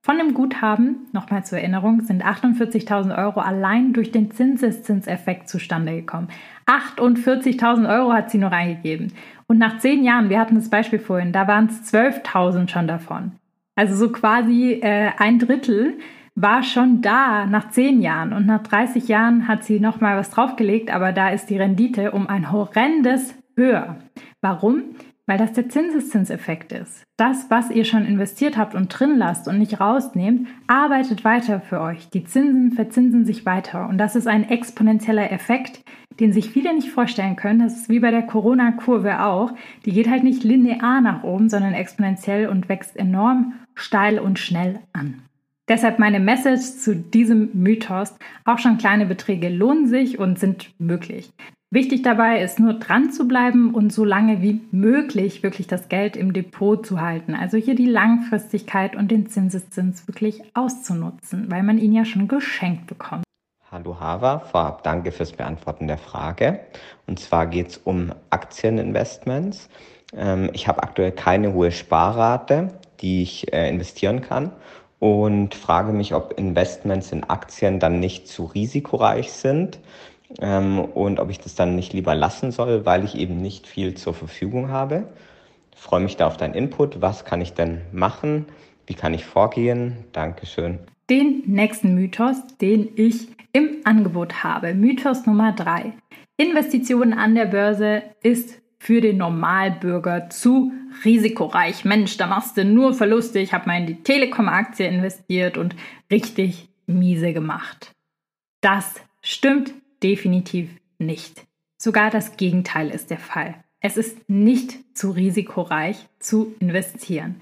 Von 0.05 0.19
dem 0.19 0.35
Guthaben, 0.35 1.07
nochmal 1.13 1.45
zur 1.45 1.59
Erinnerung, 1.59 2.01
sind 2.01 2.25
48.000 2.25 3.17
Euro 3.17 3.39
allein 3.39 3.93
durch 3.93 4.11
den 4.11 4.33
Zinseszinseffekt 4.33 5.49
zustande 5.49 5.95
gekommen. 5.95 6.29
48.000 6.67 7.89
Euro 7.89 8.13
hat 8.13 8.31
sie 8.31 8.39
nur 8.39 8.51
reingegeben. 8.51 9.13
Und 9.47 9.59
nach 9.59 9.79
zehn 9.79 10.03
Jahren, 10.03 10.29
wir 10.29 10.41
hatten 10.41 10.57
das 10.57 10.71
Beispiel 10.71 10.99
vorhin, 10.99 11.33
da 11.33 11.47
waren 11.47 11.67
es 11.67 11.95
12.000 11.95 12.69
schon 12.69 12.89
davon. 12.89 13.33
Also 13.77 13.95
so 13.95 14.11
quasi 14.11 14.81
äh, 14.83 15.13
ein 15.19 15.39
Drittel 15.39 15.99
war 16.35 16.63
schon 16.63 17.03
da 17.03 17.47
nach 17.47 17.71
zehn 17.71 18.01
Jahren 18.01 18.33
und 18.33 18.47
nach 18.47 18.63
30 18.63 19.09
Jahren 19.09 19.49
hat 19.49 19.65
sie 19.65 19.81
noch 19.81 20.01
mal 20.01 20.17
was 20.17 20.31
draufgelegt, 20.31 20.91
aber 20.93 21.13
da 21.13 21.29
ist 21.29 21.51
die 21.51 21.59
Rendite 21.59 22.13
um 22.13 22.27
ein 22.27 22.51
horrendes 22.51 23.35
höher. 23.57 23.97
Warum? 24.41 24.83
Weil 25.27 25.39
das 25.39 25.53
der 25.53 25.69
Zinseszinseffekt 25.69 26.73
ist. 26.73 27.05
Das, 27.17 27.49
was 27.49 27.71
ihr 27.71 27.85
schon 27.85 28.05
investiert 28.05 28.57
habt 28.57 28.75
und 28.75 28.89
drin 28.89 29.17
lasst 29.17 29.47
und 29.47 29.59
nicht 29.59 29.79
rausnehmt, 29.79 30.49
arbeitet 30.67 31.23
weiter 31.25 31.61
für 31.61 31.81
euch. 31.81 32.09
Die 32.11 32.25
Zinsen 32.25 32.73
verzinsen 32.73 33.25
sich 33.25 33.47
weiter 33.47 33.89
und 33.89 33.99
das 33.99 34.17
ist 34.17 34.27
ein 34.27 34.49
exponentieller 34.49 35.31
Effekt, 35.31 35.85
den 36.19 36.33
sich 36.33 36.51
viele 36.51 36.75
nicht 36.75 36.91
vorstellen 36.91 37.37
können. 37.37 37.61
Das 37.61 37.77
ist 37.77 37.89
wie 37.89 38.01
bei 38.01 38.11
der 38.11 38.23
Corona-Kurve 38.23 39.25
auch. 39.25 39.53
Die 39.85 39.93
geht 39.93 40.11
halt 40.11 40.25
nicht 40.25 40.45
linear 40.45 41.01
nach 41.01 41.23
oben, 41.23 41.49
sondern 41.49 41.75
exponentiell 41.75 42.49
und 42.49 42.69
wächst 42.69 42.97
enorm 42.97 43.55
steil 43.75 44.19
und 44.19 44.39
schnell 44.39 44.81
an. 44.93 45.23
Deshalb 45.69 46.01
meine 46.01 46.19
Message 46.19 46.79
zu 46.81 46.97
diesem 46.97 47.51
Mythos. 47.55 48.15
Auch 48.45 48.59
schon 48.59 48.79
kleine 48.79 49.07
Beträge 49.07 49.49
lohnen 49.49 49.87
sich 49.87 50.19
und 50.19 50.39
sind 50.39 50.73
möglich. 50.79 51.31
Wichtig 51.71 52.03
dabei 52.03 52.43
ist 52.43 52.59
nur 52.59 52.75
dran 52.75 53.13
zu 53.13 53.27
bleiben 53.27 53.73
und 53.73 53.93
so 53.93 54.05
lange 54.05 54.43
wie 54.43 54.61
möglich 54.73 55.43
wirklich 55.43 55.69
das 55.69 55.89
Geld 55.89 56.17
im 56.17 56.33
Depot 56.33 56.85
zu 56.85 57.01
halten. 57.01 57.35
Also 57.35 57.57
hier 57.57 57.77
die 57.77 57.87
Langfristigkeit 57.87 58.97
und 58.97 59.11
den 59.11 59.29
Zinseszins 59.29 60.07
wirklich 60.07 60.43
auszunutzen, 60.53 61.51
weil 61.51 61.63
man 61.63 61.79
ihn 61.79 61.93
ja 61.93 62.05
schon 62.05 62.29
geschenkt 62.29 62.89
bekommt. 62.89 63.25
Hallo 63.71 63.99
Hava, 63.99 64.41
vorab 64.41 64.83
danke 64.83 65.13
fürs 65.13 65.33
Beantworten 65.33 65.87
der 65.87 65.97
Frage. 65.97 66.61
Und 67.07 67.21
zwar 67.21 67.47
geht 67.47 67.69
es 67.69 67.77
um 67.79 68.13
Aktieninvestments. 68.29 69.71
Ähm, 70.15 70.51
ich 70.53 70.69
habe 70.69 70.83
aktuell 70.83 71.13
keine 71.13 71.55
hohe 71.55 71.71
Sparrate, 71.71 72.69
die 73.01 73.23
ich 73.23 73.51
äh, 73.51 73.71
investieren 73.71 74.21
kann 74.21 74.53
und 75.03 75.57
frage 75.57 75.93
mich, 75.93 76.15
ob 76.15 76.39
Investments 76.39 77.11
in 77.11 77.25
Aktien 77.25 77.81
dann 77.81 77.99
nicht 77.99 78.29
zu 78.29 78.45
risikoreich 78.45 79.33
sind 79.33 79.81
ähm, 80.41 80.79
und 80.79 81.19
ob 81.19 81.29
ich 81.29 81.41
das 81.41 81.57
dann 81.57 81.75
nicht 81.75 81.93
lieber 81.93 82.15
lassen 82.15 82.53
soll, 82.53 82.87
weil 82.87 83.03
ich 83.03 83.17
eben 83.17 83.43
nicht 83.43 83.67
viel 83.67 83.95
zur 83.95 84.15
Verfügung 84.15 84.69
habe. 84.69 85.09
Ich 85.75 85.81
freue 85.81 86.03
mich 86.03 86.17
da 86.19 86.29
auf 86.29 86.37
deinen 86.37 86.55
Input. 86.55 87.03
Was 87.03 87.25
kann 87.25 87.41
ich 87.41 87.53
denn 87.53 87.81
machen? 87.91 88.47
Wie 88.87 88.95
kann 88.95 89.13
ich 89.13 89.25
vorgehen? 89.25 90.05
Dankeschön. 90.13 90.79
Den 91.11 91.43
nächsten 91.47 91.97
Mythos, 91.97 92.37
den 92.61 92.91
ich 92.95 93.27
im 93.53 93.79
Angebot 93.83 94.45
habe. 94.45 94.73
Mythos 94.73 95.27
Nummer 95.27 95.51
drei. 95.51 95.95
Investitionen 96.37 97.13
an 97.13 97.35
der 97.35 97.47
Börse 97.47 98.05
ist 98.23 98.63
für 98.79 99.01
den 99.01 99.17
Normalbürger 99.17 100.31
zu 100.31 100.71
risikoreich. 101.05 101.85
Mensch, 101.85 102.17
da 102.17 102.27
machst 102.27 102.57
du 102.57 102.65
nur 102.65 102.95
Verluste. 102.95 103.39
Ich 103.39 103.53
habe 103.53 103.67
mal 103.67 103.81
in 103.81 103.87
die 103.87 104.03
Telekom-Aktie 104.03 104.87
investiert 104.87 105.57
und 105.57 105.75
richtig 106.11 106.69
miese 106.87 107.33
gemacht. 107.33 107.93
Das 108.61 108.95
stimmt 109.21 109.73
definitiv 110.03 110.71
nicht. 110.99 111.47
Sogar 111.79 112.11
das 112.11 112.37
Gegenteil 112.37 112.91
ist 112.91 113.11
der 113.11 113.19
Fall. 113.19 113.57
Es 113.81 113.97
ist 113.97 114.29
nicht 114.29 114.97
zu 114.97 115.11
risikoreich 115.11 116.07
zu 116.21 116.55
investieren. 116.61 117.41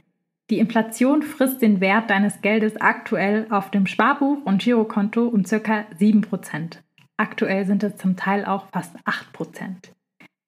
Die 0.49 0.59
Inflation 0.59 1.23
frisst 1.23 1.63
den 1.63 1.81
Wert 1.81 2.11
deines 2.11 2.41
Geldes 2.41 2.81
aktuell 2.81 3.47
auf 3.51 3.71
dem 3.71 3.87
Sparbuch 3.87 4.39
und 4.45 4.63
Girokonto 4.63 5.29
um 5.29 5.45
ca. 5.45 5.85
7%. 5.99 6.79
Aktuell 7.17 7.67
sind 7.67 7.85
es 7.85 7.97
zum 7.97 8.17
Teil 8.17 8.45
auch 8.47 8.67
fast 8.73 8.97
8%. 9.07 9.93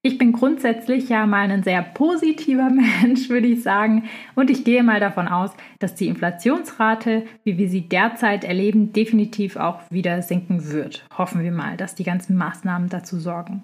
Ich 0.05 0.19
bin 0.19 0.33
grundsätzlich 0.33 1.09
ja 1.09 1.27
mal 1.27 1.49
ein 1.49 1.63
sehr 1.63 1.81
positiver 1.81 2.71
Mensch, 3.03 3.29
würde 3.29 3.47
ich 3.47 3.63
sagen. 3.63 4.09
Und 4.35 4.51
ich 4.51 4.65
gehe 4.65 4.83
mal 4.83 4.99
davon 4.99 5.29
aus, 5.29 5.53
dass 5.79 5.95
die 5.95 6.09
Inflationsrate, 6.09 7.25
wie 7.45 7.57
wir 7.57 7.69
sie 7.69 7.89
derzeit 7.89 8.43
erleben, 8.43 8.93
definitiv 8.93 9.57
auch 9.57 9.79
wieder 9.91 10.21
sinken 10.23 10.73
wird. 10.73 11.07
Hoffen 11.17 11.45
wir 11.45 11.53
mal, 11.53 11.77
dass 11.77 11.95
die 11.95 12.03
ganzen 12.03 12.37
Maßnahmen 12.37 12.89
dazu 12.89 13.21
sorgen. 13.21 13.63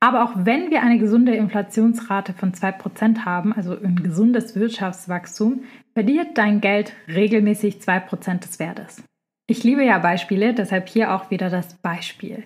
Aber 0.00 0.24
auch 0.24 0.32
wenn 0.36 0.70
wir 0.70 0.82
eine 0.82 0.98
gesunde 0.98 1.34
Inflationsrate 1.34 2.32
von 2.32 2.52
2% 2.52 3.26
haben, 3.26 3.52
also 3.52 3.78
ein 3.78 3.96
gesundes 3.96 4.56
Wirtschaftswachstum, 4.56 5.64
verliert 5.92 6.38
dein 6.38 6.62
Geld 6.62 6.94
regelmäßig 7.08 7.76
2% 7.76 8.40
des 8.40 8.58
Wertes. 8.58 9.02
Ich 9.46 9.64
liebe 9.64 9.84
ja 9.84 9.98
Beispiele, 9.98 10.54
deshalb 10.54 10.88
hier 10.88 11.14
auch 11.14 11.30
wieder 11.30 11.50
das 11.50 11.74
Beispiel. 11.74 12.44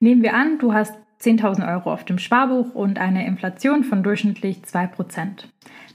Nehmen 0.00 0.22
wir 0.22 0.34
an, 0.34 0.58
du 0.58 0.72
hast 0.72 0.94
10.000 1.20 1.70
Euro 1.70 1.92
auf 1.92 2.04
dem 2.04 2.18
Sparbuch 2.18 2.74
und 2.74 2.98
eine 2.98 3.26
Inflation 3.26 3.84
von 3.84 4.02
durchschnittlich 4.02 4.62
2%. 4.66 5.44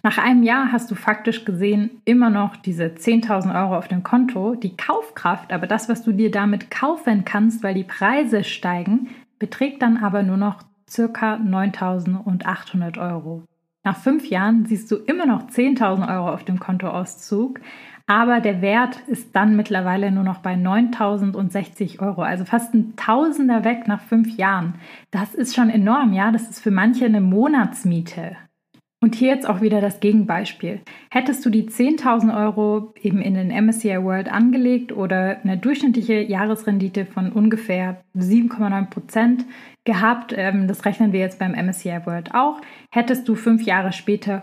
Nach 0.04 0.20
einem 0.20 0.44
Jahr 0.44 0.72
hast 0.72 0.92
du 0.92 0.96
faktisch 0.96 1.46
gesehen 1.46 2.02
immer 2.06 2.30
noch 2.30 2.56
diese 2.58 2.86
10.000 2.86 3.60
Euro 3.60 3.76
auf 3.76 3.88
dem 3.88 4.04
Konto. 4.04 4.54
Die 4.54 4.78
Kaufkraft, 4.78 5.52
aber 5.52 5.66
das, 5.66 5.90
was 5.90 6.04
du 6.04 6.12
dir 6.12 6.30
damit 6.30 6.70
kaufen 6.70 7.26
kannst, 7.26 7.64
weil 7.64 7.74
die 7.74 7.84
Preise 7.84 8.44
steigen, 8.44 9.08
beträgt 9.40 9.82
dann 9.82 9.98
aber 9.98 10.22
nur 10.22 10.38
noch 10.38 10.62
circa 10.88 11.38
9.800 11.38 13.00
Euro. 13.00 13.44
Nach 13.84 13.98
fünf 13.98 14.28
Jahren 14.28 14.66
siehst 14.66 14.92
du 14.92 14.96
immer 14.96 15.26
noch 15.26 15.48
10.000 15.48 16.08
Euro 16.08 16.32
auf 16.34 16.44
dem 16.44 16.60
Kontoauszug, 16.60 17.60
Aber 18.08 18.40
der 18.40 18.62
Wert 18.62 19.00
ist 19.08 19.36
dann 19.36 19.56
mittlerweile 19.56 20.12
nur 20.12 20.24
noch 20.24 20.40
bei 20.40 20.54
9.060 20.54 22.00
Euro, 22.00 22.22
also 22.22 22.46
fast 22.46 22.74
ein 22.76 22.96
Tausender 22.96 23.64
weg 23.64 23.88
nach 23.88 24.02
fünf 24.02 24.38
Jahren. 24.38 24.76
Das 25.10 25.34
ist 25.34 25.56
schon 25.56 25.70
enorm, 25.70 26.14
ja. 26.14 26.32
Das 26.32 26.48
ist 26.48 26.62
für 26.62 26.72
manche 26.72 27.06
eine 27.06 27.22
Monatsmiete. 27.22 28.38
Und 29.02 29.14
hier 29.14 29.30
jetzt 29.30 29.48
auch 29.48 29.62
wieder 29.62 29.82
das 29.82 30.00
Gegenbeispiel. 30.00 30.82
Hättest 31.12 31.46
du 31.46 31.50
die 31.50 31.68
10.000 31.68 32.36
Euro 32.36 32.94
eben 33.02 33.22
in 33.22 33.34
den 33.36 33.50
MSCI 33.50 34.04
World 34.04 34.32
angelegt 34.32 34.92
oder 34.92 35.42
eine 35.44 35.58
durchschnittliche 35.58 36.22
Jahresrendite 36.22 37.06
von 37.06 37.32
ungefähr 37.32 38.02
7,9 38.16 38.90
Prozent 38.90 39.46
gehabt, 39.84 40.34
ähm, 40.36 40.68
das 40.68 40.86
rechnen 40.86 41.12
wir 41.12 41.20
jetzt 41.20 41.38
beim 41.38 41.54
MSCI 41.54 42.06
World 42.06 42.34
auch, 42.34 42.62
hättest 42.92 43.28
du 43.28 43.36
fünf 43.36 43.64
Jahre 43.64 43.92
später 43.92 44.42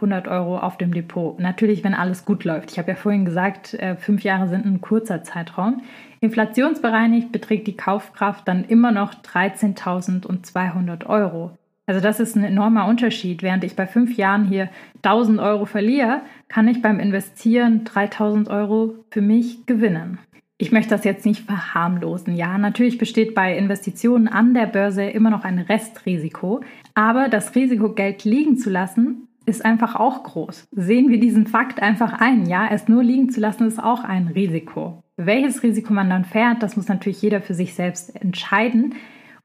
14.600 0.00 0.28
Euro 0.28 0.58
auf 0.58 0.78
dem 0.78 0.92
Depot. 0.92 1.38
Natürlich, 1.38 1.84
wenn 1.84 1.94
alles 1.94 2.24
gut 2.24 2.44
läuft. 2.44 2.70
Ich 2.72 2.78
habe 2.78 2.90
ja 2.90 2.96
vorhin 2.96 3.24
gesagt, 3.24 3.74
äh, 3.74 3.96
fünf 3.96 4.22
Jahre 4.22 4.48
sind 4.48 4.66
ein 4.66 4.80
kurzer 4.80 5.22
Zeitraum. 5.22 5.82
Inflationsbereinigt 6.20 7.32
beträgt 7.32 7.66
die 7.66 7.76
Kaufkraft 7.76 8.46
dann 8.46 8.64
immer 8.64 8.92
noch 8.92 9.14
13.200 9.14 11.06
Euro. 11.06 11.52
Also 11.86 12.00
das 12.00 12.20
ist 12.20 12.36
ein 12.36 12.44
enormer 12.44 12.86
Unterschied. 12.86 13.42
Während 13.42 13.64
ich 13.64 13.74
bei 13.74 13.86
fünf 13.86 14.16
Jahren 14.16 14.44
hier 14.44 14.68
1000 15.02 15.40
Euro 15.40 15.64
verliere, 15.64 16.20
kann 16.48 16.68
ich 16.68 16.82
beim 16.82 17.00
Investieren 17.00 17.84
3000 17.84 18.48
Euro 18.48 18.94
für 19.10 19.22
mich 19.22 19.66
gewinnen. 19.66 20.18
Ich 20.56 20.72
möchte 20.72 20.90
das 20.90 21.04
jetzt 21.04 21.24
nicht 21.24 21.46
verharmlosen. 21.46 22.36
Ja, 22.36 22.58
natürlich 22.58 22.98
besteht 22.98 23.34
bei 23.34 23.56
Investitionen 23.56 24.28
an 24.28 24.52
der 24.52 24.66
Börse 24.66 25.04
immer 25.04 25.30
noch 25.30 25.42
ein 25.42 25.58
Restrisiko, 25.58 26.60
aber 26.94 27.30
das 27.30 27.54
Risiko, 27.54 27.94
Geld 27.94 28.24
liegen 28.24 28.58
zu 28.58 28.68
lassen, 28.68 29.26
ist 29.46 29.64
einfach 29.64 29.96
auch 29.96 30.22
groß. 30.22 30.68
Sehen 30.70 31.10
wir 31.10 31.20
diesen 31.20 31.46
Fakt 31.46 31.80
einfach 31.80 32.20
ein. 32.20 32.46
Ja, 32.46 32.68
es 32.70 32.88
nur 32.88 33.02
liegen 33.02 33.30
zu 33.30 33.40
lassen 33.40 33.66
ist 33.66 33.82
auch 33.82 34.04
ein 34.04 34.28
Risiko. 34.28 35.02
Welches 35.16 35.62
Risiko 35.62 35.92
man 35.92 36.10
dann 36.10 36.24
fährt, 36.24 36.62
das 36.62 36.76
muss 36.76 36.88
natürlich 36.88 37.20
jeder 37.22 37.40
für 37.40 37.54
sich 37.54 37.74
selbst 37.74 38.14
entscheiden. 38.20 38.94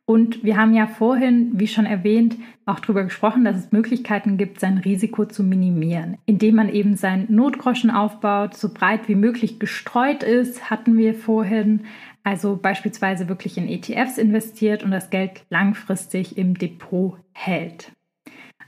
Und 0.08 0.44
wir 0.44 0.56
haben 0.56 0.76
ja 0.76 0.86
vorhin, 0.86 1.52
wie 1.56 1.68
schon 1.68 1.88
erwähnt, 1.88 2.38
auch 2.66 2.80
darüber 2.80 3.04
gesprochen, 3.04 3.44
dass 3.44 3.58
es 3.58 3.72
Möglichkeiten 3.72 4.38
gibt, 4.38 4.60
sein 4.60 4.78
Risiko 4.78 5.26
zu 5.26 5.44
minimieren, 5.44 6.18
indem 6.28 6.56
man 6.56 6.70
eben 6.70 6.96
sein 6.96 7.26
Notgroschen 7.30 7.90
aufbaut, 7.90 8.56
so 8.56 8.72
breit 8.72 9.08
wie 9.08 9.16
möglich 9.16 9.60
gestreut 9.60 10.22
ist, 10.22 10.70
hatten 10.70 10.96
wir 10.96 11.16
vorhin, 11.16 11.86
also 12.24 12.56
beispielsweise 12.56 13.30
wirklich 13.30 13.58
in 13.58 13.68
ETFs 13.68 14.20
investiert 14.20 14.84
und 14.84 14.92
das 14.92 15.10
Geld 15.10 15.44
langfristig 15.50 16.38
im 16.38 16.54
Depot 16.56 17.18
hält. 17.34 17.92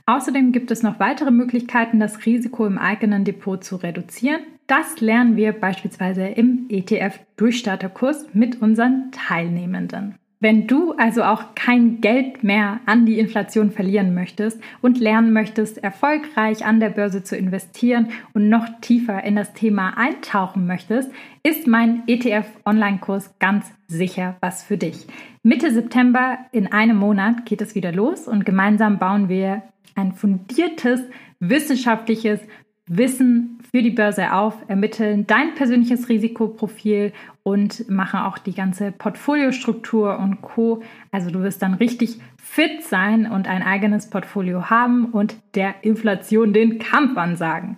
Außerdem 0.08 0.52
gibt 0.52 0.70
es 0.70 0.82
noch 0.82 0.98
weitere 1.00 1.30
Möglichkeiten, 1.30 2.00
das 2.00 2.24
Risiko 2.24 2.64
im 2.64 2.78
eigenen 2.78 3.24
Depot 3.24 3.62
zu 3.62 3.76
reduzieren. 3.76 4.40
Das 4.66 5.02
lernen 5.02 5.36
wir 5.36 5.52
beispielsweise 5.52 6.24
im 6.28 6.64
ETF-Durchstarterkurs 6.70 8.28
mit 8.32 8.62
unseren 8.62 9.10
Teilnehmenden. 9.12 10.14
Wenn 10.40 10.66
du 10.66 10.92
also 10.92 11.24
auch 11.24 11.54
kein 11.54 12.00
Geld 12.00 12.42
mehr 12.42 12.80
an 12.86 13.04
die 13.04 13.18
Inflation 13.18 13.70
verlieren 13.70 14.14
möchtest 14.14 14.58
und 14.80 14.98
lernen 14.98 15.34
möchtest, 15.34 15.76
erfolgreich 15.84 16.64
an 16.64 16.80
der 16.80 16.88
Börse 16.88 17.22
zu 17.22 17.36
investieren 17.36 18.08
und 18.32 18.48
noch 18.48 18.66
tiefer 18.80 19.24
in 19.24 19.36
das 19.36 19.52
Thema 19.52 19.98
eintauchen 19.98 20.66
möchtest, 20.66 21.10
ist 21.42 21.66
mein 21.66 22.04
ETF-Online-Kurs 22.06 23.38
ganz 23.40 23.66
sicher 23.88 24.36
was 24.40 24.62
für 24.62 24.78
dich. 24.78 25.06
Mitte 25.42 25.70
September 25.70 26.38
in 26.52 26.72
einem 26.72 26.96
Monat 26.96 27.44
geht 27.44 27.60
es 27.60 27.74
wieder 27.74 27.92
los 27.92 28.26
und 28.26 28.46
gemeinsam 28.46 28.98
bauen 28.98 29.28
wir 29.28 29.64
ein 29.98 30.12
fundiertes, 30.12 31.00
wissenschaftliches 31.40 32.40
Wissen 32.86 33.58
für 33.70 33.82
die 33.82 33.90
Börse 33.90 34.32
auf, 34.32 34.54
ermitteln 34.68 35.26
dein 35.26 35.54
persönliches 35.54 36.08
Risikoprofil 36.08 37.12
und 37.42 37.88
machen 37.90 38.20
auch 38.20 38.38
die 38.38 38.54
ganze 38.54 38.92
Portfoliostruktur 38.92 40.18
und 40.18 40.40
Co. 40.40 40.82
Also 41.10 41.30
du 41.30 41.40
wirst 41.40 41.60
dann 41.60 41.74
richtig 41.74 42.18
fit 42.42 42.82
sein 42.82 43.30
und 43.30 43.46
ein 43.46 43.62
eigenes 43.62 44.08
Portfolio 44.08 44.70
haben 44.70 45.06
und 45.06 45.36
der 45.54 45.84
Inflation 45.84 46.54
den 46.54 46.78
Kampf 46.78 47.18
ansagen. 47.18 47.76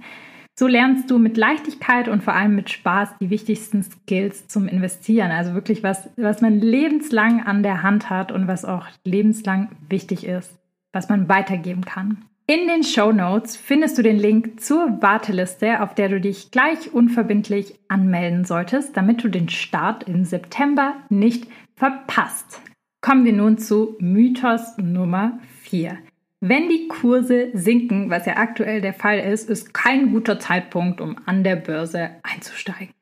So 0.54 0.66
lernst 0.66 1.10
du 1.10 1.18
mit 1.18 1.36
Leichtigkeit 1.36 2.06
und 2.06 2.22
vor 2.22 2.34
allem 2.34 2.54
mit 2.54 2.70
Spaß 2.70 3.16
die 3.18 3.30
wichtigsten 3.30 3.82
Skills 3.82 4.46
zum 4.46 4.68
Investieren. 4.68 5.30
Also 5.30 5.54
wirklich 5.54 5.82
was, 5.82 6.10
was 6.16 6.42
man 6.42 6.60
lebenslang 6.60 7.42
an 7.42 7.62
der 7.62 7.82
Hand 7.82 8.10
hat 8.10 8.30
und 8.30 8.46
was 8.46 8.64
auch 8.64 8.86
lebenslang 9.04 9.70
wichtig 9.88 10.26
ist, 10.26 10.59
was 10.92 11.08
man 11.08 11.28
weitergeben 11.28 11.84
kann. 11.84 12.24
In 12.46 12.66
den 12.66 12.82
Show 12.82 13.12
Notes 13.12 13.56
findest 13.56 13.96
du 13.96 14.02
den 14.02 14.18
Link 14.18 14.60
zur 14.60 15.00
Warteliste, 15.00 15.82
auf 15.82 15.94
der 15.94 16.08
du 16.08 16.20
dich 16.20 16.50
gleich 16.50 16.92
unverbindlich 16.92 17.78
anmelden 17.86 18.44
solltest, 18.44 18.96
damit 18.96 19.22
du 19.22 19.28
den 19.28 19.48
Start 19.48 20.08
im 20.08 20.24
September 20.24 20.96
nicht 21.08 21.46
verpasst. 21.76 22.60
Kommen 23.02 23.24
wir 23.24 23.32
nun 23.32 23.56
zu 23.56 23.96
Mythos 24.00 24.76
Nummer 24.78 25.38
4. 25.62 25.96
Wenn 26.40 26.68
die 26.68 26.88
Kurse 26.88 27.50
sinken, 27.52 28.10
was 28.10 28.26
ja 28.26 28.36
aktuell 28.36 28.80
der 28.80 28.94
Fall 28.94 29.20
ist, 29.20 29.48
ist 29.48 29.72
kein 29.72 30.10
guter 30.10 30.40
Zeitpunkt, 30.40 31.00
um 31.00 31.16
an 31.26 31.44
der 31.44 31.56
Börse 31.56 32.10
einzusteigen. 32.22 32.94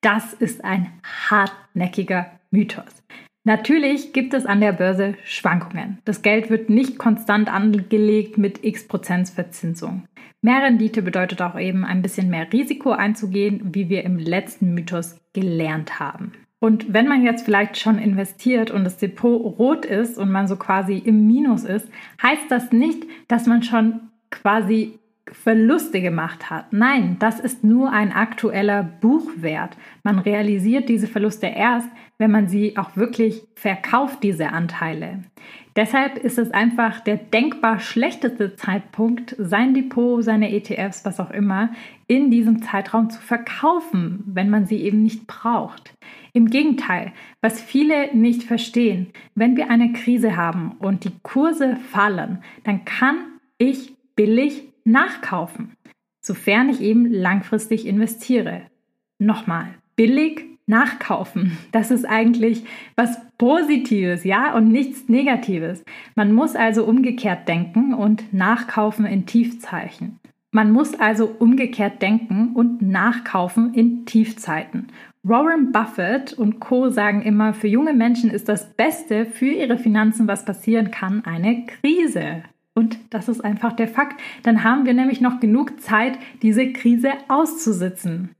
Das 0.00 0.32
ist 0.32 0.64
ein 0.64 0.90
hartnäckiger 1.30 2.26
Mythos. 2.50 3.04
Natürlich 3.46 4.14
gibt 4.14 4.32
es 4.32 4.46
an 4.46 4.62
der 4.62 4.72
Börse 4.72 5.16
Schwankungen. 5.24 5.98
Das 6.06 6.22
Geld 6.22 6.48
wird 6.48 6.70
nicht 6.70 6.98
konstant 6.98 7.52
angelegt 7.52 8.38
mit 8.38 8.64
x 8.64 8.88
Prozent 8.88 9.28
Verzinsung. 9.28 10.08
Mehr 10.40 10.62
Rendite 10.62 11.02
bedeutet 11.02 11.42
auch 11.42 11.58
eben 11.58 11.84
ein 11.84 12.00
bisschen 12.00 12.30
mehr 12.30 12.50
Risiko 12.50 12.92
einzugehen, 12.92 13.74
wie 13.74 13.90
wir 13.90 14.04
im 14.04 14.18
letzten 14.18 14.72
Mythos 14.72 15.20
gelernt 15.34 16.00
haben. 16.00 16.32
Und 16.58 16.94
wenn 16.94 17.06
man 17.06 17.22
jetzt 17.22 17.44
vielleicht 17.44 17.76
schon 17.76 17.98
investiert 17.98 18.70
und 18.70 18.84
das 18.84 18.96
Depot 18.96 19.58
rot 19.58 19.84
ist 19.84 20.16
und 20.16 20.32
man 20.32 20.48
so 20.48 20.56
quasi 20.56 20.96
im 20.96 21.26
Minus 21.26 21.64
ist, 21.64 21.86
heißt 22.22 22.50
das 22.50 22.72
nicht, 22.72 23.04
dass 23.28 23.46
man 23.46 23.62
schon 23.62 24.08
quasi 24.30 24.98
Verluste 25.32 26.02
gemacht 26.02 26.50
hat. 26.50 26.72
Nein, 26.72 27.16
das 27.18 27.40
ist 27.40 27.64
nur 27.64 27.90
ein 27.90 28.12
aktueller 28.12 28.82
Buchwert. 28.82 29.76
Man 30.02 30.18
realisiert 30.18 30.88
diese 30.88 31.06
Verluste 31.06 31.46
erst, 31.46 31.88
wenn 32.18 32.30
man 32.30 32.48
sie 32.48 32.76
auch 32.76 32.96
wirklich 32.96 33.42
verkauft, 33.54 34.22
diese 34.22 34.50
Anteile. 34.50 35.24
Deshalb 35.76 36.18
ist 36.18 36.38
es 36.38 36.52
einfach 36.52 37.00
der 37.00 37.16
denkbar 37.16 37.80
schlechteste 37.80 38.54
Zeitpunkt, 38.54 39.34
sein 39.38 39.74
Depot, 39.74 40.22
seine 40.22 40.52
ETFs, 40.52 41.04
was 41.04 41.18
auch 41.18 41.30
immer, 41.30 41.70
in 42.06 42.30
diesem 42.30 42.62
Zeitraum 42.62 43.10
zu 43.10 43.20
verkaufen, 43.20 44.22
wenn 44.26 44.50
man 44.50 44.66
sie 44.66 44.82
eben 44.82 45.02
nicht 45.02 45.26
braucht. 45.26 45.94
Im 46.32 46.50
Gegenteil, 46.50 47.12
was 47.40 47.60
viele 47.60 48.14
nicht 48.14 48.44
verstehen, 48.44 49.08
wenn 49.34 49.56
wir 49.56 49.70
eine 49.70 49.92
Krise 49.92 50.36
haben 50.36 50.76
und 50.78 51.04
die 51.04 51.12
Kurse 51.22 51.76
fallen, 51.90 52.38
dann 52.62 52.84
kann 52.84 53.16
ich 53.58 53.94
billig 54.14 54.73
nachkaufen, 54.84 55.72
sofern 56.20 56.68
ich 56.68 56.80
eben 56.80 57.10
langfristig 57.10 57.86
investiere. 57.86 58.62
Nochmal, 59.18 59.74
billig 59.96 60.44
nachkaufen. 60.66 61.58
Das 61.72 61.90
ist 61.90 62.04
eigentlich 62.04 62.64
was 62.96 63.18
Positives, 63.36 64.24
ja, 64.24 64.54
und 64.54 64.70
nichts 64.70 65.08
Negatives. 65.08 65.84
Man 66.14 66.32
muss 66.32 66.54
also 66.54 66.84
umgekehrt 66.84 67.48
denken 67.48 67.94
und 67.94 68.32
nachkaufen 68.32 69.06
in 69.06 69.26
Tiefzeichen. 69.26 70.20
Man 70.52 70.70
muss 70.70 70.94
also 70.94 71.26
umgekehrt 71.26 72.00
denken 72.00 72.52
und 72.54 72.80
nachkaufen 72.80 73.74
in 73.74 74.06
Tiefzeiten. 74.06 74.86
Warren 75.24 75.72
Buffett 75.72 76.32
und 76.32 76.60
Co 76.60 76.90
sagen 76.90 77.22
immer, 77.22 77.54
für 77.54 77.66
junge 77.66 77.92
Menschen 77.92 78.30
ist 78.30 78.48
das 78.48 78.72
Beste 78.74 79.26
für 79.26 79.46
ihre 79.46 79.78
Finanzen, 79.78 80.28
was 80.28 80.44
passieren 80.44 80.92
kann, 80.92 81.24
eine 81.24 81.66
Krise. 81.66 82.44
Und 82.74 82.98
das 83.10 83.28
ist 83.28 83.40
einfach 83.40 83.72
der 83.72 83.88
Fakt. 83.88 84.20
Dann 84.42 84.64
haben 84.64 84.84
wir 84.84 84.94
nämlich 84.94 85.20
noch 85.20 85.40
genug 85.40 85.80
Zeit, 85.80 86.18
diese 86.42 86.72
Krise 86.72 87.12
auszusitzen. 87.28 88.30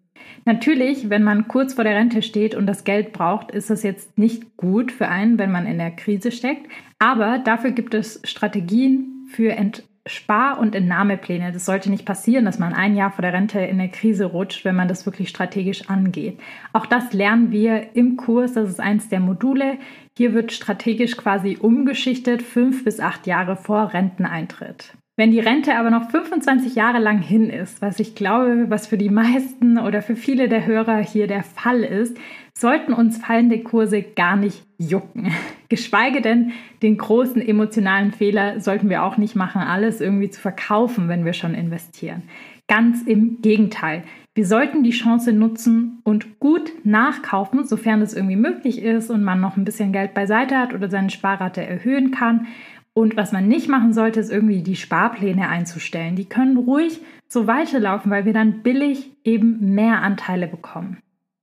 Natürlich, 0.45 1.09
wenn 1.09 1.23
man 1.23 1.49
kurz 1.49 1.75
vor 1.75 1.85
der 1.85 1.95
Rente 1.95 2.21
steht 2.21 2.55
und 2.55 2.67
das 2.67 2.85
Geld 2.85 3.13
braucht, 3.13 3.51
ist 3.51 3.71
das 3.71 3.83
jetzt 3.83 4.19
nicht 4.19 4.57
gut 4.57 4.93
für 4.93 5.09
einen, 5.09 5.39
wenn 5.39 5.53
man 5.53 5.67
in 5.67 5.79
der 5.79 5.91
Krise 5.91 6.33
steckt. 6.33 6.71
Aber 6.99 7.39
dafür 7.39 7.71
gibt 7.71 7.95
es 7.95 8.21
Strategien 8.25 9.27
für 9.29 9.53
Ent 9.53 9.85
Spar- 10.07 10.59
und 10.59 10.75
Entnahmepläne. 10.75 11.53
Das 11.53 11.65
sollte 11.65 11.91
nicht 11.91 12.05
passieren, 12.05 12.45
dass 12.45 12.59
man 12.59 12.75
ein 12.75 12.95
Jahr 12.95 13.11
vor 13.11 13.23
der 13.23 13.33
Rente 13.33 13.61
in 13.61 13.81
eine 13.81 13.89
Krise 13.89 14.27
rutscht, 14.27 14.65
wenn 14.65 14.77
man 14.77 14.89
das 14.89 15.07
wirklich 15.07 15.31
strategisch 15.31 15.89
angeht. 15.89 16.39
Auch 16.73 16.87
das 16.87 17.13
lernen 17.13 17.51
wir 17.51 17.95
im 17.95 18.17
Kurs. 18.17 18.53
Das 18.53 18.69
ist 18.69 18.81
eins 18.81 19.09
der 19.09 19.21
Module. 19.21 19.79
Hier 20.17 20.35
wird 20.35 20.53
strategisch 20.53 21.17
quasi 21.17 21.57
umgeschichtet, 21.61 22.43
fünf 22.43 22.85
bis 22.85 23.01
acht 23.01 23.27
Jahre 23.27 23.57
vor 23.57 23.95
Renteneintritt. 23.95 24.95
Wenn 25.17 25.31
die 25.31 25.41
Rente 25.41 25.77
aber 25.77 25.91
noch 25.91 26.11
25 26.11 26.75
Jahre 26.75 26.99
lang 26.99 27.19
hin 27.19 27.49
ist, 27.49 27.81
was 27.81 28.01
ich 28.01 28.17
glaube, 28.17 28.67
was 28.69 28.89
für 28.89 28.99
die 28.99 29.11
meisten 29.11 29.79
oder 29.79 30.03
für 30.03 30.17
viele 30.17 30.49
der 30.49 30.67
Hörer 30.67 30.99
hier 30.99 31.29
der 31.29 31.45
Fall 31.45 31.85
ist, 31.85 32.17
sollten 32.53 32.93
uns 32.93 33.19
fallende 33.19 33.61
Kurse 33.61 34.03
gar 34.03 34.37
nicht 34.37 34.65
jucken. 34.77 35.33
Geschweige 35.69 36.21
denn 36.21 36.53
den 36.83 36.99
großen 36.99 37.41
emotionalen 37.41 38.13
Fehler 38.13 38.61
sollten 38.61 38.89
wir 38.89 39.05
auch 39.05 39.17
nicht 39.17 39.35
machen, 39.35 39.63
alles 39.63 40.01
irgendwie 40.01 40.31
zu 40.31 40.41
verkaufen, 40.41 41.09
wenn 41.09 41.25
wir 41.25 41.33
schon 41.33 41.55
investieren. 41.55 42.23
Ganz 42.67 43.03
im 43.03 43.43
Gegenteil. 43.43 44.05
Wir 44.35 44.47
sollten 44.47 44.83
die 44.83 44.91
Chance 44.91 45.33
nutzen 45.33 46.01
und 46.03 46.41
gut 46.41 46.73
nachkaufen, 46.85 47.65
sofern 47.65 48.03
es 48.03 48.15
irgendwie 48.15 48.37
möglich 48.37 48.83
ist 48.83 49.11
und 49.11 49.23
man 49.23 49.41
noch 49.41 49.57
ein 49.57 49.65
bisschen 49.65 49.93
Geld 49.93 50.13
beiseite 50.13 50.59
hat 50.59 50.75
oder 50.75 50.91
seine 50.91 51.11
Sparrate 51.11 51.65
erhöhen 51.65 52.11
kann. 52.11 52.47
Und 52.95 53.17
was 53.17 53.33
man 53.33 53.49
nicht 53.49 53.69
machen 53.69 53.93
sollte, 53.93 54.21
ist 54.21 54.31
irgendwie 54.31 54.63
die 54.63 54.77
Sparpläne 54.77 55.49
einzustellen. 55.49 56.17
Die 56.17 56.25
können 56.29 56.57
ruhig 56.57 57.01
so 57.29 57.47
weiterlaufen, 57.47 58.11
weil 58.11 58.25
wir 58.25 58.33
dann 58.33 58.63
billig 58.63 59.11
eben 59.25 59.75
mehr 59.75 60.03
Anteile 60.03 60.47
bekommen. 60.47 60.99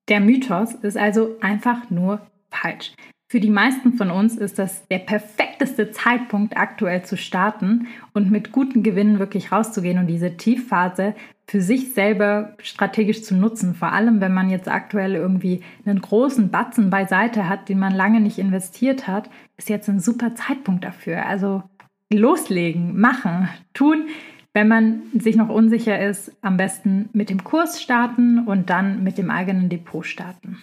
Der 0.09 0.19
Mythos 0.19 0.73
ist 0.73 0.97
also 0.97 1.37
einfach 1.41 1.89
nur 1.89 2.21
falsch. 2.49 2.93
Für 3.31 3.39
die 3.39 3.49
meisten 3.49 3.93
von 3.93 4.11
uns 4.11 4.35
ist 4.35 4.59
das 4.59 4.85
der 4.89 4.99
perfekteste 4.99 5.91
Zeitpunkt, 5.91 6.57
aktuell 6.57 7.03
zu 7.03 7.15
starten 7.15 7.87
und 8.11 8.29
mit 8.29 8.51
guten 8.51 8.83
Gewinnen 8.83 9.19
wirklich 9.19 9.53
rauszugehen 9.53 9.99
und 9.99 10.07
diese 10.07 10.35
Tiefphase 10.35 11.15
für 11.47 11.61
sich 11.61 11.93
selber 11.93 12.57
strategisch 12.61 13.23
zu 13.23 13.33
nutzen. 13.33 13.73
Vor 13.73 13.93
allem, 13.93 14.19
wenn 14.19 14.33
man 14.33 14.49
jetzt 14.49 14.67
aktuell 14.67 15.15
irgendwie 15.15 15.61
einen 15.85 16.01
großen 16.01 16.51
Batzen 16.51 16.89
beiseite 16.89 17.47
hat, 17.47 17.69
den 17.69 17.79
man 17.79 17.95
lange 17.95 18.19
nicht 18.19 18.37
investiert 18.37 19.07
hat, 19.07 19.29
ist 19.55 19.69
jetzt 19.69 19.87
ein 19.87 20.01
super 20.01 20.35
Zeitpunkt 20.35 20.83
dafür. 20.83 21.25
Also 21.25 21.63
loslegen, 22.11 22.99
machen, 22.99 23.47
tun. 23.73 24.07
Wenn 24.51 24.67
man 24.67 25.03
sich 25.17 25.37
noch 25.37 25.47
unsicher 25.47 25.97
ist, 26.05 26.35
am 26.41 26.57
besten 26.57 27.07
mit 27.13 27.29
dem 27.29 27.45
Kurs 27.45 27.81
starten 27.81 28.39
und 28.39 28.69
dann 28.69 29.05
mit 29.05 29.17
dem 29.17 29.31
eigenen 29.31 29.69
Depot 29.69 30.05
starten. 30.05 30.57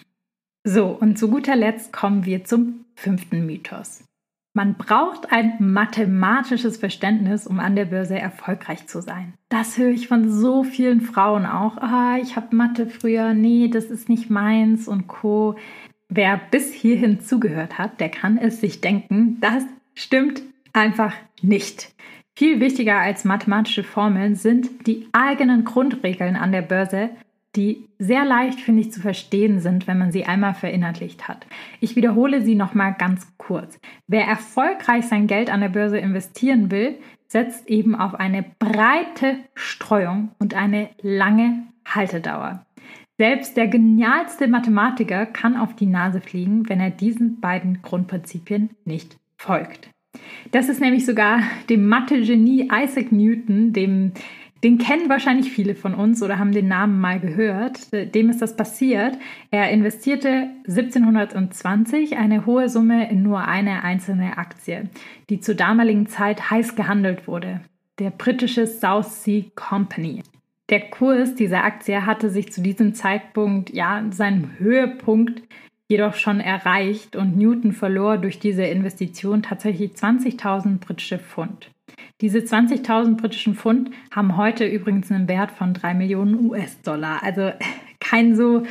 So, 0.63 0.87
und 0.87 1.17
zu 1.17 1.29
guter 1.29 1.55
Letzt 1.55 1.93
kommen 1.93 2.25
wir 2.25 2.43
zum 2.43 2.85
fünften 2.95 3.45
Mythos. 3.45 4.03
Man 4.53 4.75
braucht 4.75 5.31
ein 5.31 5.55
mathematisches 5.59 6.77
Verständnis, 6.77 7.47
um 7.47 7.59
an 7.59 7.75
der 7.75 7.85
Börse 7.85 8.19
erfolgreich 8.19 8.87
zu 8.87 9.01
sein. 9.01 9.33
Das 9.47 9.77
höre 9.77 9.91
ich 9.91 10.07
von 10.07 10.29
so 10.29 10.63
vielen 10.63 11.01
Frauen 11.01 11.45
auch. 11.45 11.77
Ah, 11.77 12.17
ich 12.21 12.35
habe 12.35 12.55
Mathe 12.55 12.87
früher, 12.87 13.33
nee, 13.33 13.69
das 13.69 13.85
ist 13.85 14.09
nicht 14.09 14.29
meins 14.29 14.87
und 14.87 15.07
co. 15.07 15.55
Wer 16.09 16.41
bis 16.51 16.73
hierhin 16.73 17.19
zugehört 17.19 17.77
hat, 17.77 17.99
der 17.99 18.09
kann 18.09 18.37
es 18.37 18.59
sich 18.59 18.81
denken, 18.81 19.37
das 19.39 19.63
stimmt 19.93 20.41
einfach 20.73 21.13
nicht. 21.41 21.93
Viel 22.35 22.59
wichtiger 22.59 22.97
als 22.97 23.25
mathematische 23.25 23.83
Formeln 23.83 24.35
sind 24.35 24.87
die 24.87 25.07
eigenen 25.11 25.63
Grundregeln 25.63 26.35
an 26.35 26.51
der 26.51 26.63
Börse, 26.63 27.11
die 27.55 27.87
sehr 27.97 28.25
leicht, 28.25 28.59
finde 28.59 28.81
ich, 28.81 28.91
zu 28.91 29.01
verstehen 29.01 29.59
sind, 29.59 29.87
wenn 29.87 29.97
man 29.97 30.11
sie 30.11 30.25
einmal 30.25 30.53
verinnerlicht 30.53 31.27
hat. 31.27 31.47
Ich 31.79 31.95
wiederhole 31.95 32.41
sie 32.41 32.55
nochmal 32.55 32.95
ganz 32.97 33.27
kurz. 33.37 33.79
Wer 34.07 34.25
erfolgreich 34.25 35.05
sein 35.05 35.27
Geld 35.27 35.49
an 35.49 35.61
der 35.61 35.69
Börse 35.69 35.97
investieren 35.97 36.69
will, 36.69 36.97
setzt 37.27 37.67
eben 37.67 37.95
auf 37.95 38.15
eine 38.15 38.43
breite 38.59 39.37
Streuung 39.55 40.29
und 40.39 40.53
eine 40.53 40.89
lange 41.01 41.63
Haltedauer. 41.85 42.65
Selbst 43.17 43.57
der 43.57 43.67
genialste 43.67 44.47
Mathematiker 44.47 45.25
kann 45.25 45.57
auf 45.57 45.75
die 45.75 45.85
Nase 45.85 46.21
fliegen, 46.21 46.69
wenn 46.69 46.79
er 46.79 46.89
diesen 46.89 47.39
beiden 47.41 47.81
Grundprinzipien 47.81 48.69
nicht 48.85 49.17
folgt. 49.37 49.89
Das 50.51 50.69
ist 50.69 50.81
nämlich 50.81 51.05
sogar 51.05 51.41
dem 51.69 51.87
Mathe-Genie 51.87 52.69
Isaac 52.71 53.11
Newton, 53.11 53.73
dem 53.73 54.13
den 54.63 54.77
kennen 54.77 55.09
wahrscheinlich 55.09 55.51
viele 55.51 55.73
von 55.73 55.93
uns 55.93 56.21
oder 56.21 56.37
haben 56.37 56.51
den 56.51 56.67
Namen 56.67 56.99
mal 56.99 57.19
gehört. 57.19 57.93
Dem 57.93 58.29
ist 58.29 58.41
das 58.41 58.55
passiert. 58.55 59.17
Er 59.51 59.71
investierte 59.71 60.49
1720 60.67 62.17
eine 62.17 62.45
hohe 62.45 62.67
Summe 62.67 63.09
in 63.09 63.23
nur 63.23 63.47
eine 63.47 63.83
einzelne 63.83 64.37
Aktie, 64.37 64.89
die 65.29 65.39
zur 65.39 65.55
damaligen 65.55 66.07
Zeit 66.07 66.51
heiß 66.51 66.75
gehandelt 66.75 67.27
wurde. 67.27 67.61
Der 67.99 68.09
britische 68.09 68.67
South 68.67 69.23
Sea 69.23 69.43
Company. 69.55 70.23
Der 70.69 70.81
Kurs 70.89 71.35
dieser 71.35 71.63
Aktie 71.63 72.05
hatte 72.05 72.29
sich 72.29 72.51
zu 72.51 72.61
diesem 72.61 72.93
Zeitpunkt, 72.93 73.73
ja, 73.73 74.03
seinem 74.11 74.51
Höhepunkt 74.59 75.41
jedoch 75.87 76.13
schon 76.13 76.39
erreicht 76.39 77.15
und 77.15 77.35
Newton 77.35 77.71
verlor 77.71 78.17
durch 78.17 78.39
diese 78.39 78.63
Investition 78.63 79.41
tatsächlich 79.41 79.93
20.000 79.93 80.77
britische 80.79 81.17
Pfund. 81.17 81.71
Diese 82.21 82.39
20.000 82.39 83.17
britischen 83.17 83.55
Pfund 83.55 83.91
haben 84.11 84.37
heute 84.37 84.65
übrigens 84.65 85.11
einen 85.11 85.27
Wert 85.27 85.51
von 85.51 85.73
3 85.73 85.93
Millionen 85.93 86.49
US-Dollar. 86.49 87.23
Also 87.23 87.51
kein 87.99 88.35
so 88.35 88.63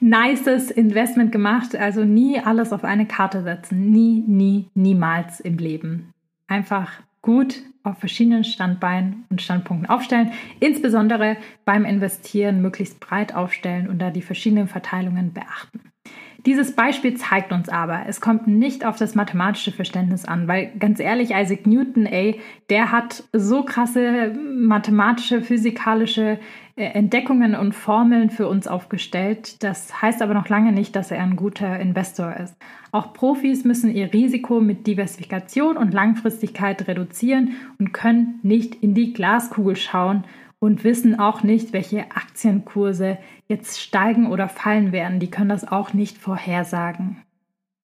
nices 0.00 0.70
Investment 0.70 1.32
gemacht. 1.32 1.76
Also 1.76 2.04
nie 2.04 2.40
alles 2.40 2.72
auf 2.72 2.84
eine 2.84 3.06
Karte 3.06 3.42
setzen. 3.42 3.90
Nie, 3.90 4.24
nie, 4.26 4.68
niemals 4.74 5.40
im 5.40 5.58
Leben. 5.58 6.12
Einfach 6.48 6.90
gut 7.22 7.62
auf 7.82 7.98
verschiedenen 7.98 8.44
Standbeinen 8.44 9.24
und 9.30 9.42
Standpunkten 9.42 9.88
aufstellen. 9.88 10.32
Insbesondere 10.58 11.36
beim 11.64 11.84
Investieren 11.84 12.60
möglichst 12.60 13.00
breit 13.00 13.34
aufstellen 13.34 13.88
und 13.88 13.98
da 13.98 14.10
die 14.10 14.22
verschiedenen 14.22 14.68
Verteilungen 14.68 15.32
beachten. 15.32 15.89
Dieses 16.46 16.74
Beispiel 16.74 17.14
zeigt 17.14 17.52
uns 17.52 17.68
aber, 17.68 18.04
es 18.06 18.20
kommt 18.20 18.46
nicht 18.46 18.86
auf 18.86 18.96
das 18.96 19.14
mathematische 19.14 19.72
Verständnis 19.72 20.24
an, 20.24 20.48
weil 20.48 20.72
ganz 20.78 20.98
ehrlich, 20.98 21.32
Isaac 21.32 21.66
Newton, 21.66 22.06
ey, 22.06 22.40
der 22.70 22.92
hat 22.92 23.24
so 23.32 23.62
krasse 23.62 24.32
mathematische, 24.56 25.42
physikalische 25.42 26.38
äh, 26.76 26.84
Entdeckungen 26.84 27.54
und 27.54 27.74
Formeln 27.74 28.30
für 28.30 28.48
uns 28.48 28.66
aufgestellt. 28.66 29.62
Das 29.62 30.00
heißt 30.00 30.22
aber 30.22 30.32
noch 30.32 30.48
lange 30.48 30.72
nicht, 30.72 30.96
dass 30.96 31.10
er 31.10 31.22
ein 31.22 31.36
guter 31.36 31.78
Investor 31.78 32.34
ist. 32.36 32.56
Auch 32.90 33.12
Profis 33.12 33.64
müssen 33.64 33.94
ihr 33.94 34.12
Risiko 34.12 34.60
mit 34.60 34.86
Diversifikation 34.86 35.76
und 35.76 35.92
Langfristigkeit 35.92 36.88
reduzieren 36.88 37.54
und 37.78 37.92
können 37.92 38.40
nicht 38.42 38.76
in 38.76 38.94
die 38.94 39.12
Glaskugel 39.12 39.76
schauen 39.76 40.24
und 40.60 40.84
wissen 40.84 41.18
auch 41.18 41.42
nicht, 41.42 41.72
welche 41.72 42.12
Aktienkurse 42.12 43.18
jetzt 43.48 43.80
steigen 43.80 44.30
oder 44.30 44.48
fallen 44.48 44.92
werden. 44.92 45.18
Die 45.18 45.30
können 45.30 45.48
das 45.48 45.66
auch 45.66 45.92
nicht 45.92 46.18
vorhersagen. 46.18 47.16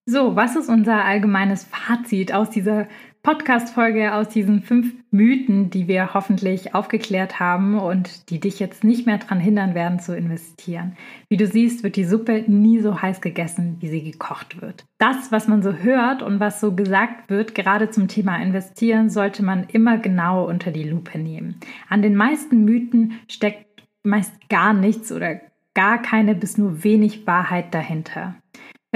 So, 0.04 0.36
was 0.36 0.54
ist 0.54 0.68
unser 0.68 1.04
allgemeines 1.04 1.64
Fazit 1.64 2.32
aus 2.32 2.48
dieser 2.50 2.86
Podcast-Folge, 3.26 4.14
aus 4.14 4.28
diesen 4.28 4.62
fünf 4.62 4.94
Mythen, 5.10 5.68
die 5.68 5.88
wir 5.88 6.14
hoffentlich 6.14 6.76
aufgeklärt 6.76 7.40
haben 7.40 7.76
und 7.76 8.30
die 8.30 8.38
dich 8.38 8.60
jetzt 8.60 8.84
nicht 8.84 9.04
mehr 9.04 9.18
daran 9.18 9.40
hindern 9.40 9.74
werden 9.74 9.98
zu 9.98 10.16
investieren? 10.16 10.96
Wie 11.28 11.36
du 11.36 11.44
siehst, 11.48 11.82
wird 11.82 11.96
die 11.96 12.04
Suppe 12.04 12.44
nie 12.46 12.78
so 12.78 13.02
heiß 13.02 13.20
gegessen, 13.20 13.78
wie 13.80 13.88
sie 13.88 14.04
gekocht 14.04 14.62
wird. 14.62 14.84
Das, 14.98 15.32
was 15.32 15.48
man 15.48 15.60
so 15.64 15.72
hört 15.72 16.22
und 16.22 16.38
was 16.38 16.60
so 16.60 16.76
gesagt 16.76 17.28
wird, 17.28 17.56
gerade 17.56 17.90
zum 17.90 18.06
Thema 18.06 18.40
Investieren, 18.40 19.10
sollte 19.10 19.44
man 19.44 19.64
immer 19.72 19.98
genau 19.98 20.46
unter 20.48 20.70
die 20.70 20.88
Lupe 20.88 21.18
nehmen. 21.18 21.56
An 21.88 22.02
den 22.02 22.14
meisten 22.14 22.64
Mythen 22.64 23.14
steckt 23.26 23.82
meist 24.04 24.48
gar 24.48 24.72
nichts 24.72 25.10
oder 25.10 25.40
gar 25.74 26.00
keine 26.00 26.36
bis 26.36 26.58
nur 26.58 26.84
wenig 26.84 27.26
Wahrheit 27.26 27.74
dahinter. 27.74 28.36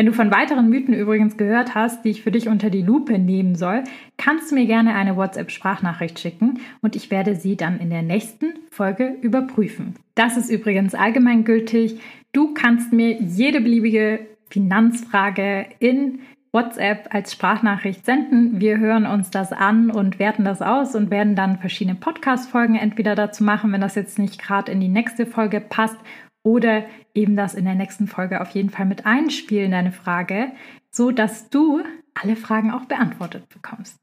Wenn 0.00 0.06
du 0.06 0.14
von 0.14 0.30
weiteren 0.30 0.70
Mythen 0.70 0.94
übrigens 0.94 1.36
gehört 1.36 1.74
hast, 1.74 2.06
die 2.06 2.08
ich 2.08 2.22
für 2.22 2.30
dich 2.30 2.48
unter 2.48 2.70
die 2.70 2.80
Lupe 2.80 3.18
nehmen 3.18 3.54
soll, 3.54 3.84
kannst 4.16 4.50
du 4.50 4.54
mir 4.54 4.64
gerne 4.64 4.94
eine 4.94 5.14
WhatsApp-Sprachnachricht 5.14 6.18
schicken 6.18 6.60
und 6.80 6.96
ich 6.96 7.10
werde 7.10 7.36
sie 7.36 7.54
dann 7.54 7.78
in 7.78 7.90
der 7.90 8.00
nächsten 8.00 8.54
Folge 8.70 9.14
überprüfen. 9.20 9.96
Das 10.14 10.38
ist 10.38 10.48
übrigens 10.48 10.94
allgemeingültig. 10.94 12.00
Du 12.32 12.54
kannst 12.54 12.94
mir 12.94 13.20
jede 13.20 13.60
beliebige 13.60 14.20
Finanzfrage 14.48 15.66
in 15.80 16.20
WhatsApp 16.50 17.14
als 17.14 17.34
Sprachnachricht 17.34 18.06
senden. 18.06 18.58
Wir 18.58 18.78
hören 18.78 19.04
uns 19.04 19.28
das 19.28 19.52
an 19.52 19.90
und 19.90 20.18
werten 20.18 20.46
das 20.46 20.62
aus 20.62 20.94
und 20.94 21.10
werden 21.10 21.36
dann 21.36 21.58
verschiedene 21.58 21.94
Podcast-Folgen 21.94 22.76
entweder 22.76 23.14
dazu 23.14 23.44
machen, 23.44 23.70
wenn 23.70 23.82
das 23.82 23.96
jetzt 23.96 24.18
nicht 24.18 24.40
gerade 24.40 24.72
in 24.72 24.80
die 24.80 24.88
nächste 24.88 25.26
Folge 25.26 25.60
passt, 25.60 25.98
oder 26.42 26.84
eben 27.14 27.36
das 27.36 27.54
in 27.54 27.64
der 27.64 27.74
nächsten 27.74 28.06
Folge 28.06 28.40
auf 28.40 28.50
jeden 28.50 28.70
Fall 28.70 28.86
mit 28.86 29.06
einspielen, 29.06 29.72
deine 29.72 29.92
Frage, 29.92 30.52
so 30.90 31.10
dass 31.10 31.50
du 31.50 31.82
alle 32.14 32.36
Fragen 32.36 32.70
auch 32.70 32.86
beantwortet 32.86 33.48
bekommst. 33.48 33.98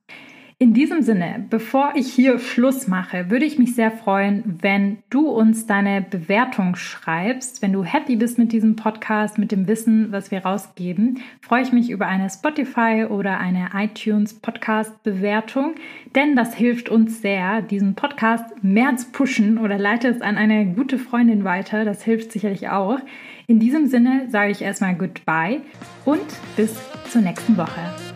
In 0.60 0.74
diesem 0.74 1.04
Sinne, 1.04 1.46
bevor 1.52 1.92
ich 1.94 2.12
hier 2.12 2.40
Schluss 2.40 2.88
mache, 2.88 3.30
würde 3.30 3.46
ich 3.46 3.60
mich 3.60 3.76
sehr 3.76 3.92
freuen, 3.92 4.58
wenn 4.64 4.98
du 5.12 5.30
uns 5.30 5.68
deine 5.68 6.02
Bewertung 6.02 6.76
schreibst. 6.76 7.62
Wenn 7.62 7.74
du 7.74 7.84
happy 7.84 8.16
bist 8.16 8.40
mit 8.40 8.52
diesem 8.52 8.76
Podcast, 8.76 9.38
mit 9.38 9.52
dem 9.52 9.68
Wissen, 9.68 10.12
was 10.12 10.32
wir 10.32 10.40
rausgeben, 10.40 11.20
freue 11.42 11.62
ich 11.62 11.74
mich 11.74 11.92
über 11.92 12.08
eine 12.08 12.28
Spotify 12.32 13.06
oder 13.08 13.38
eine 13.38 13.70
iTunes 13.76 14.34
Podcast 14.34 15.04
Bewertung, 15.04 15.76
denn 16.16 16.36
das 16.36 16.56
hilft 16.56 16.90
uns 16.90 17.22
sehr, 17.22 17.62
diesen 17.62 17.94
Podcast 17.94 18.64
mehr 18.64 18.96
zu 18.98 19.12
pushen 19.12 19.60
oder 19.60 19.78
leite 19.78 20.08
es 20.08 20.22
an 20.22 20.38
eine 20.38 20.74
gute 20.74 20.98
Freundin 20.98 21.44
weiter. 21.44 21.86
Das 21.86 22.02
hilft 22.02 22.32
sicherlich 22.32 22.70
auch. 22.70 22.98
In 23.46 23.60
diesem 23.60 23.86
Sinne 23.86 24.26
sage 24.32 24.50
ich 24.50 24.64
erstmal 24.64 24.96
Goodbye 24.96 25.62
und 26.04 26.26
bis 26.56 26.76
zur 27.12 27.22
nächsten 27.22 27.56
Woche. 27.58 28.07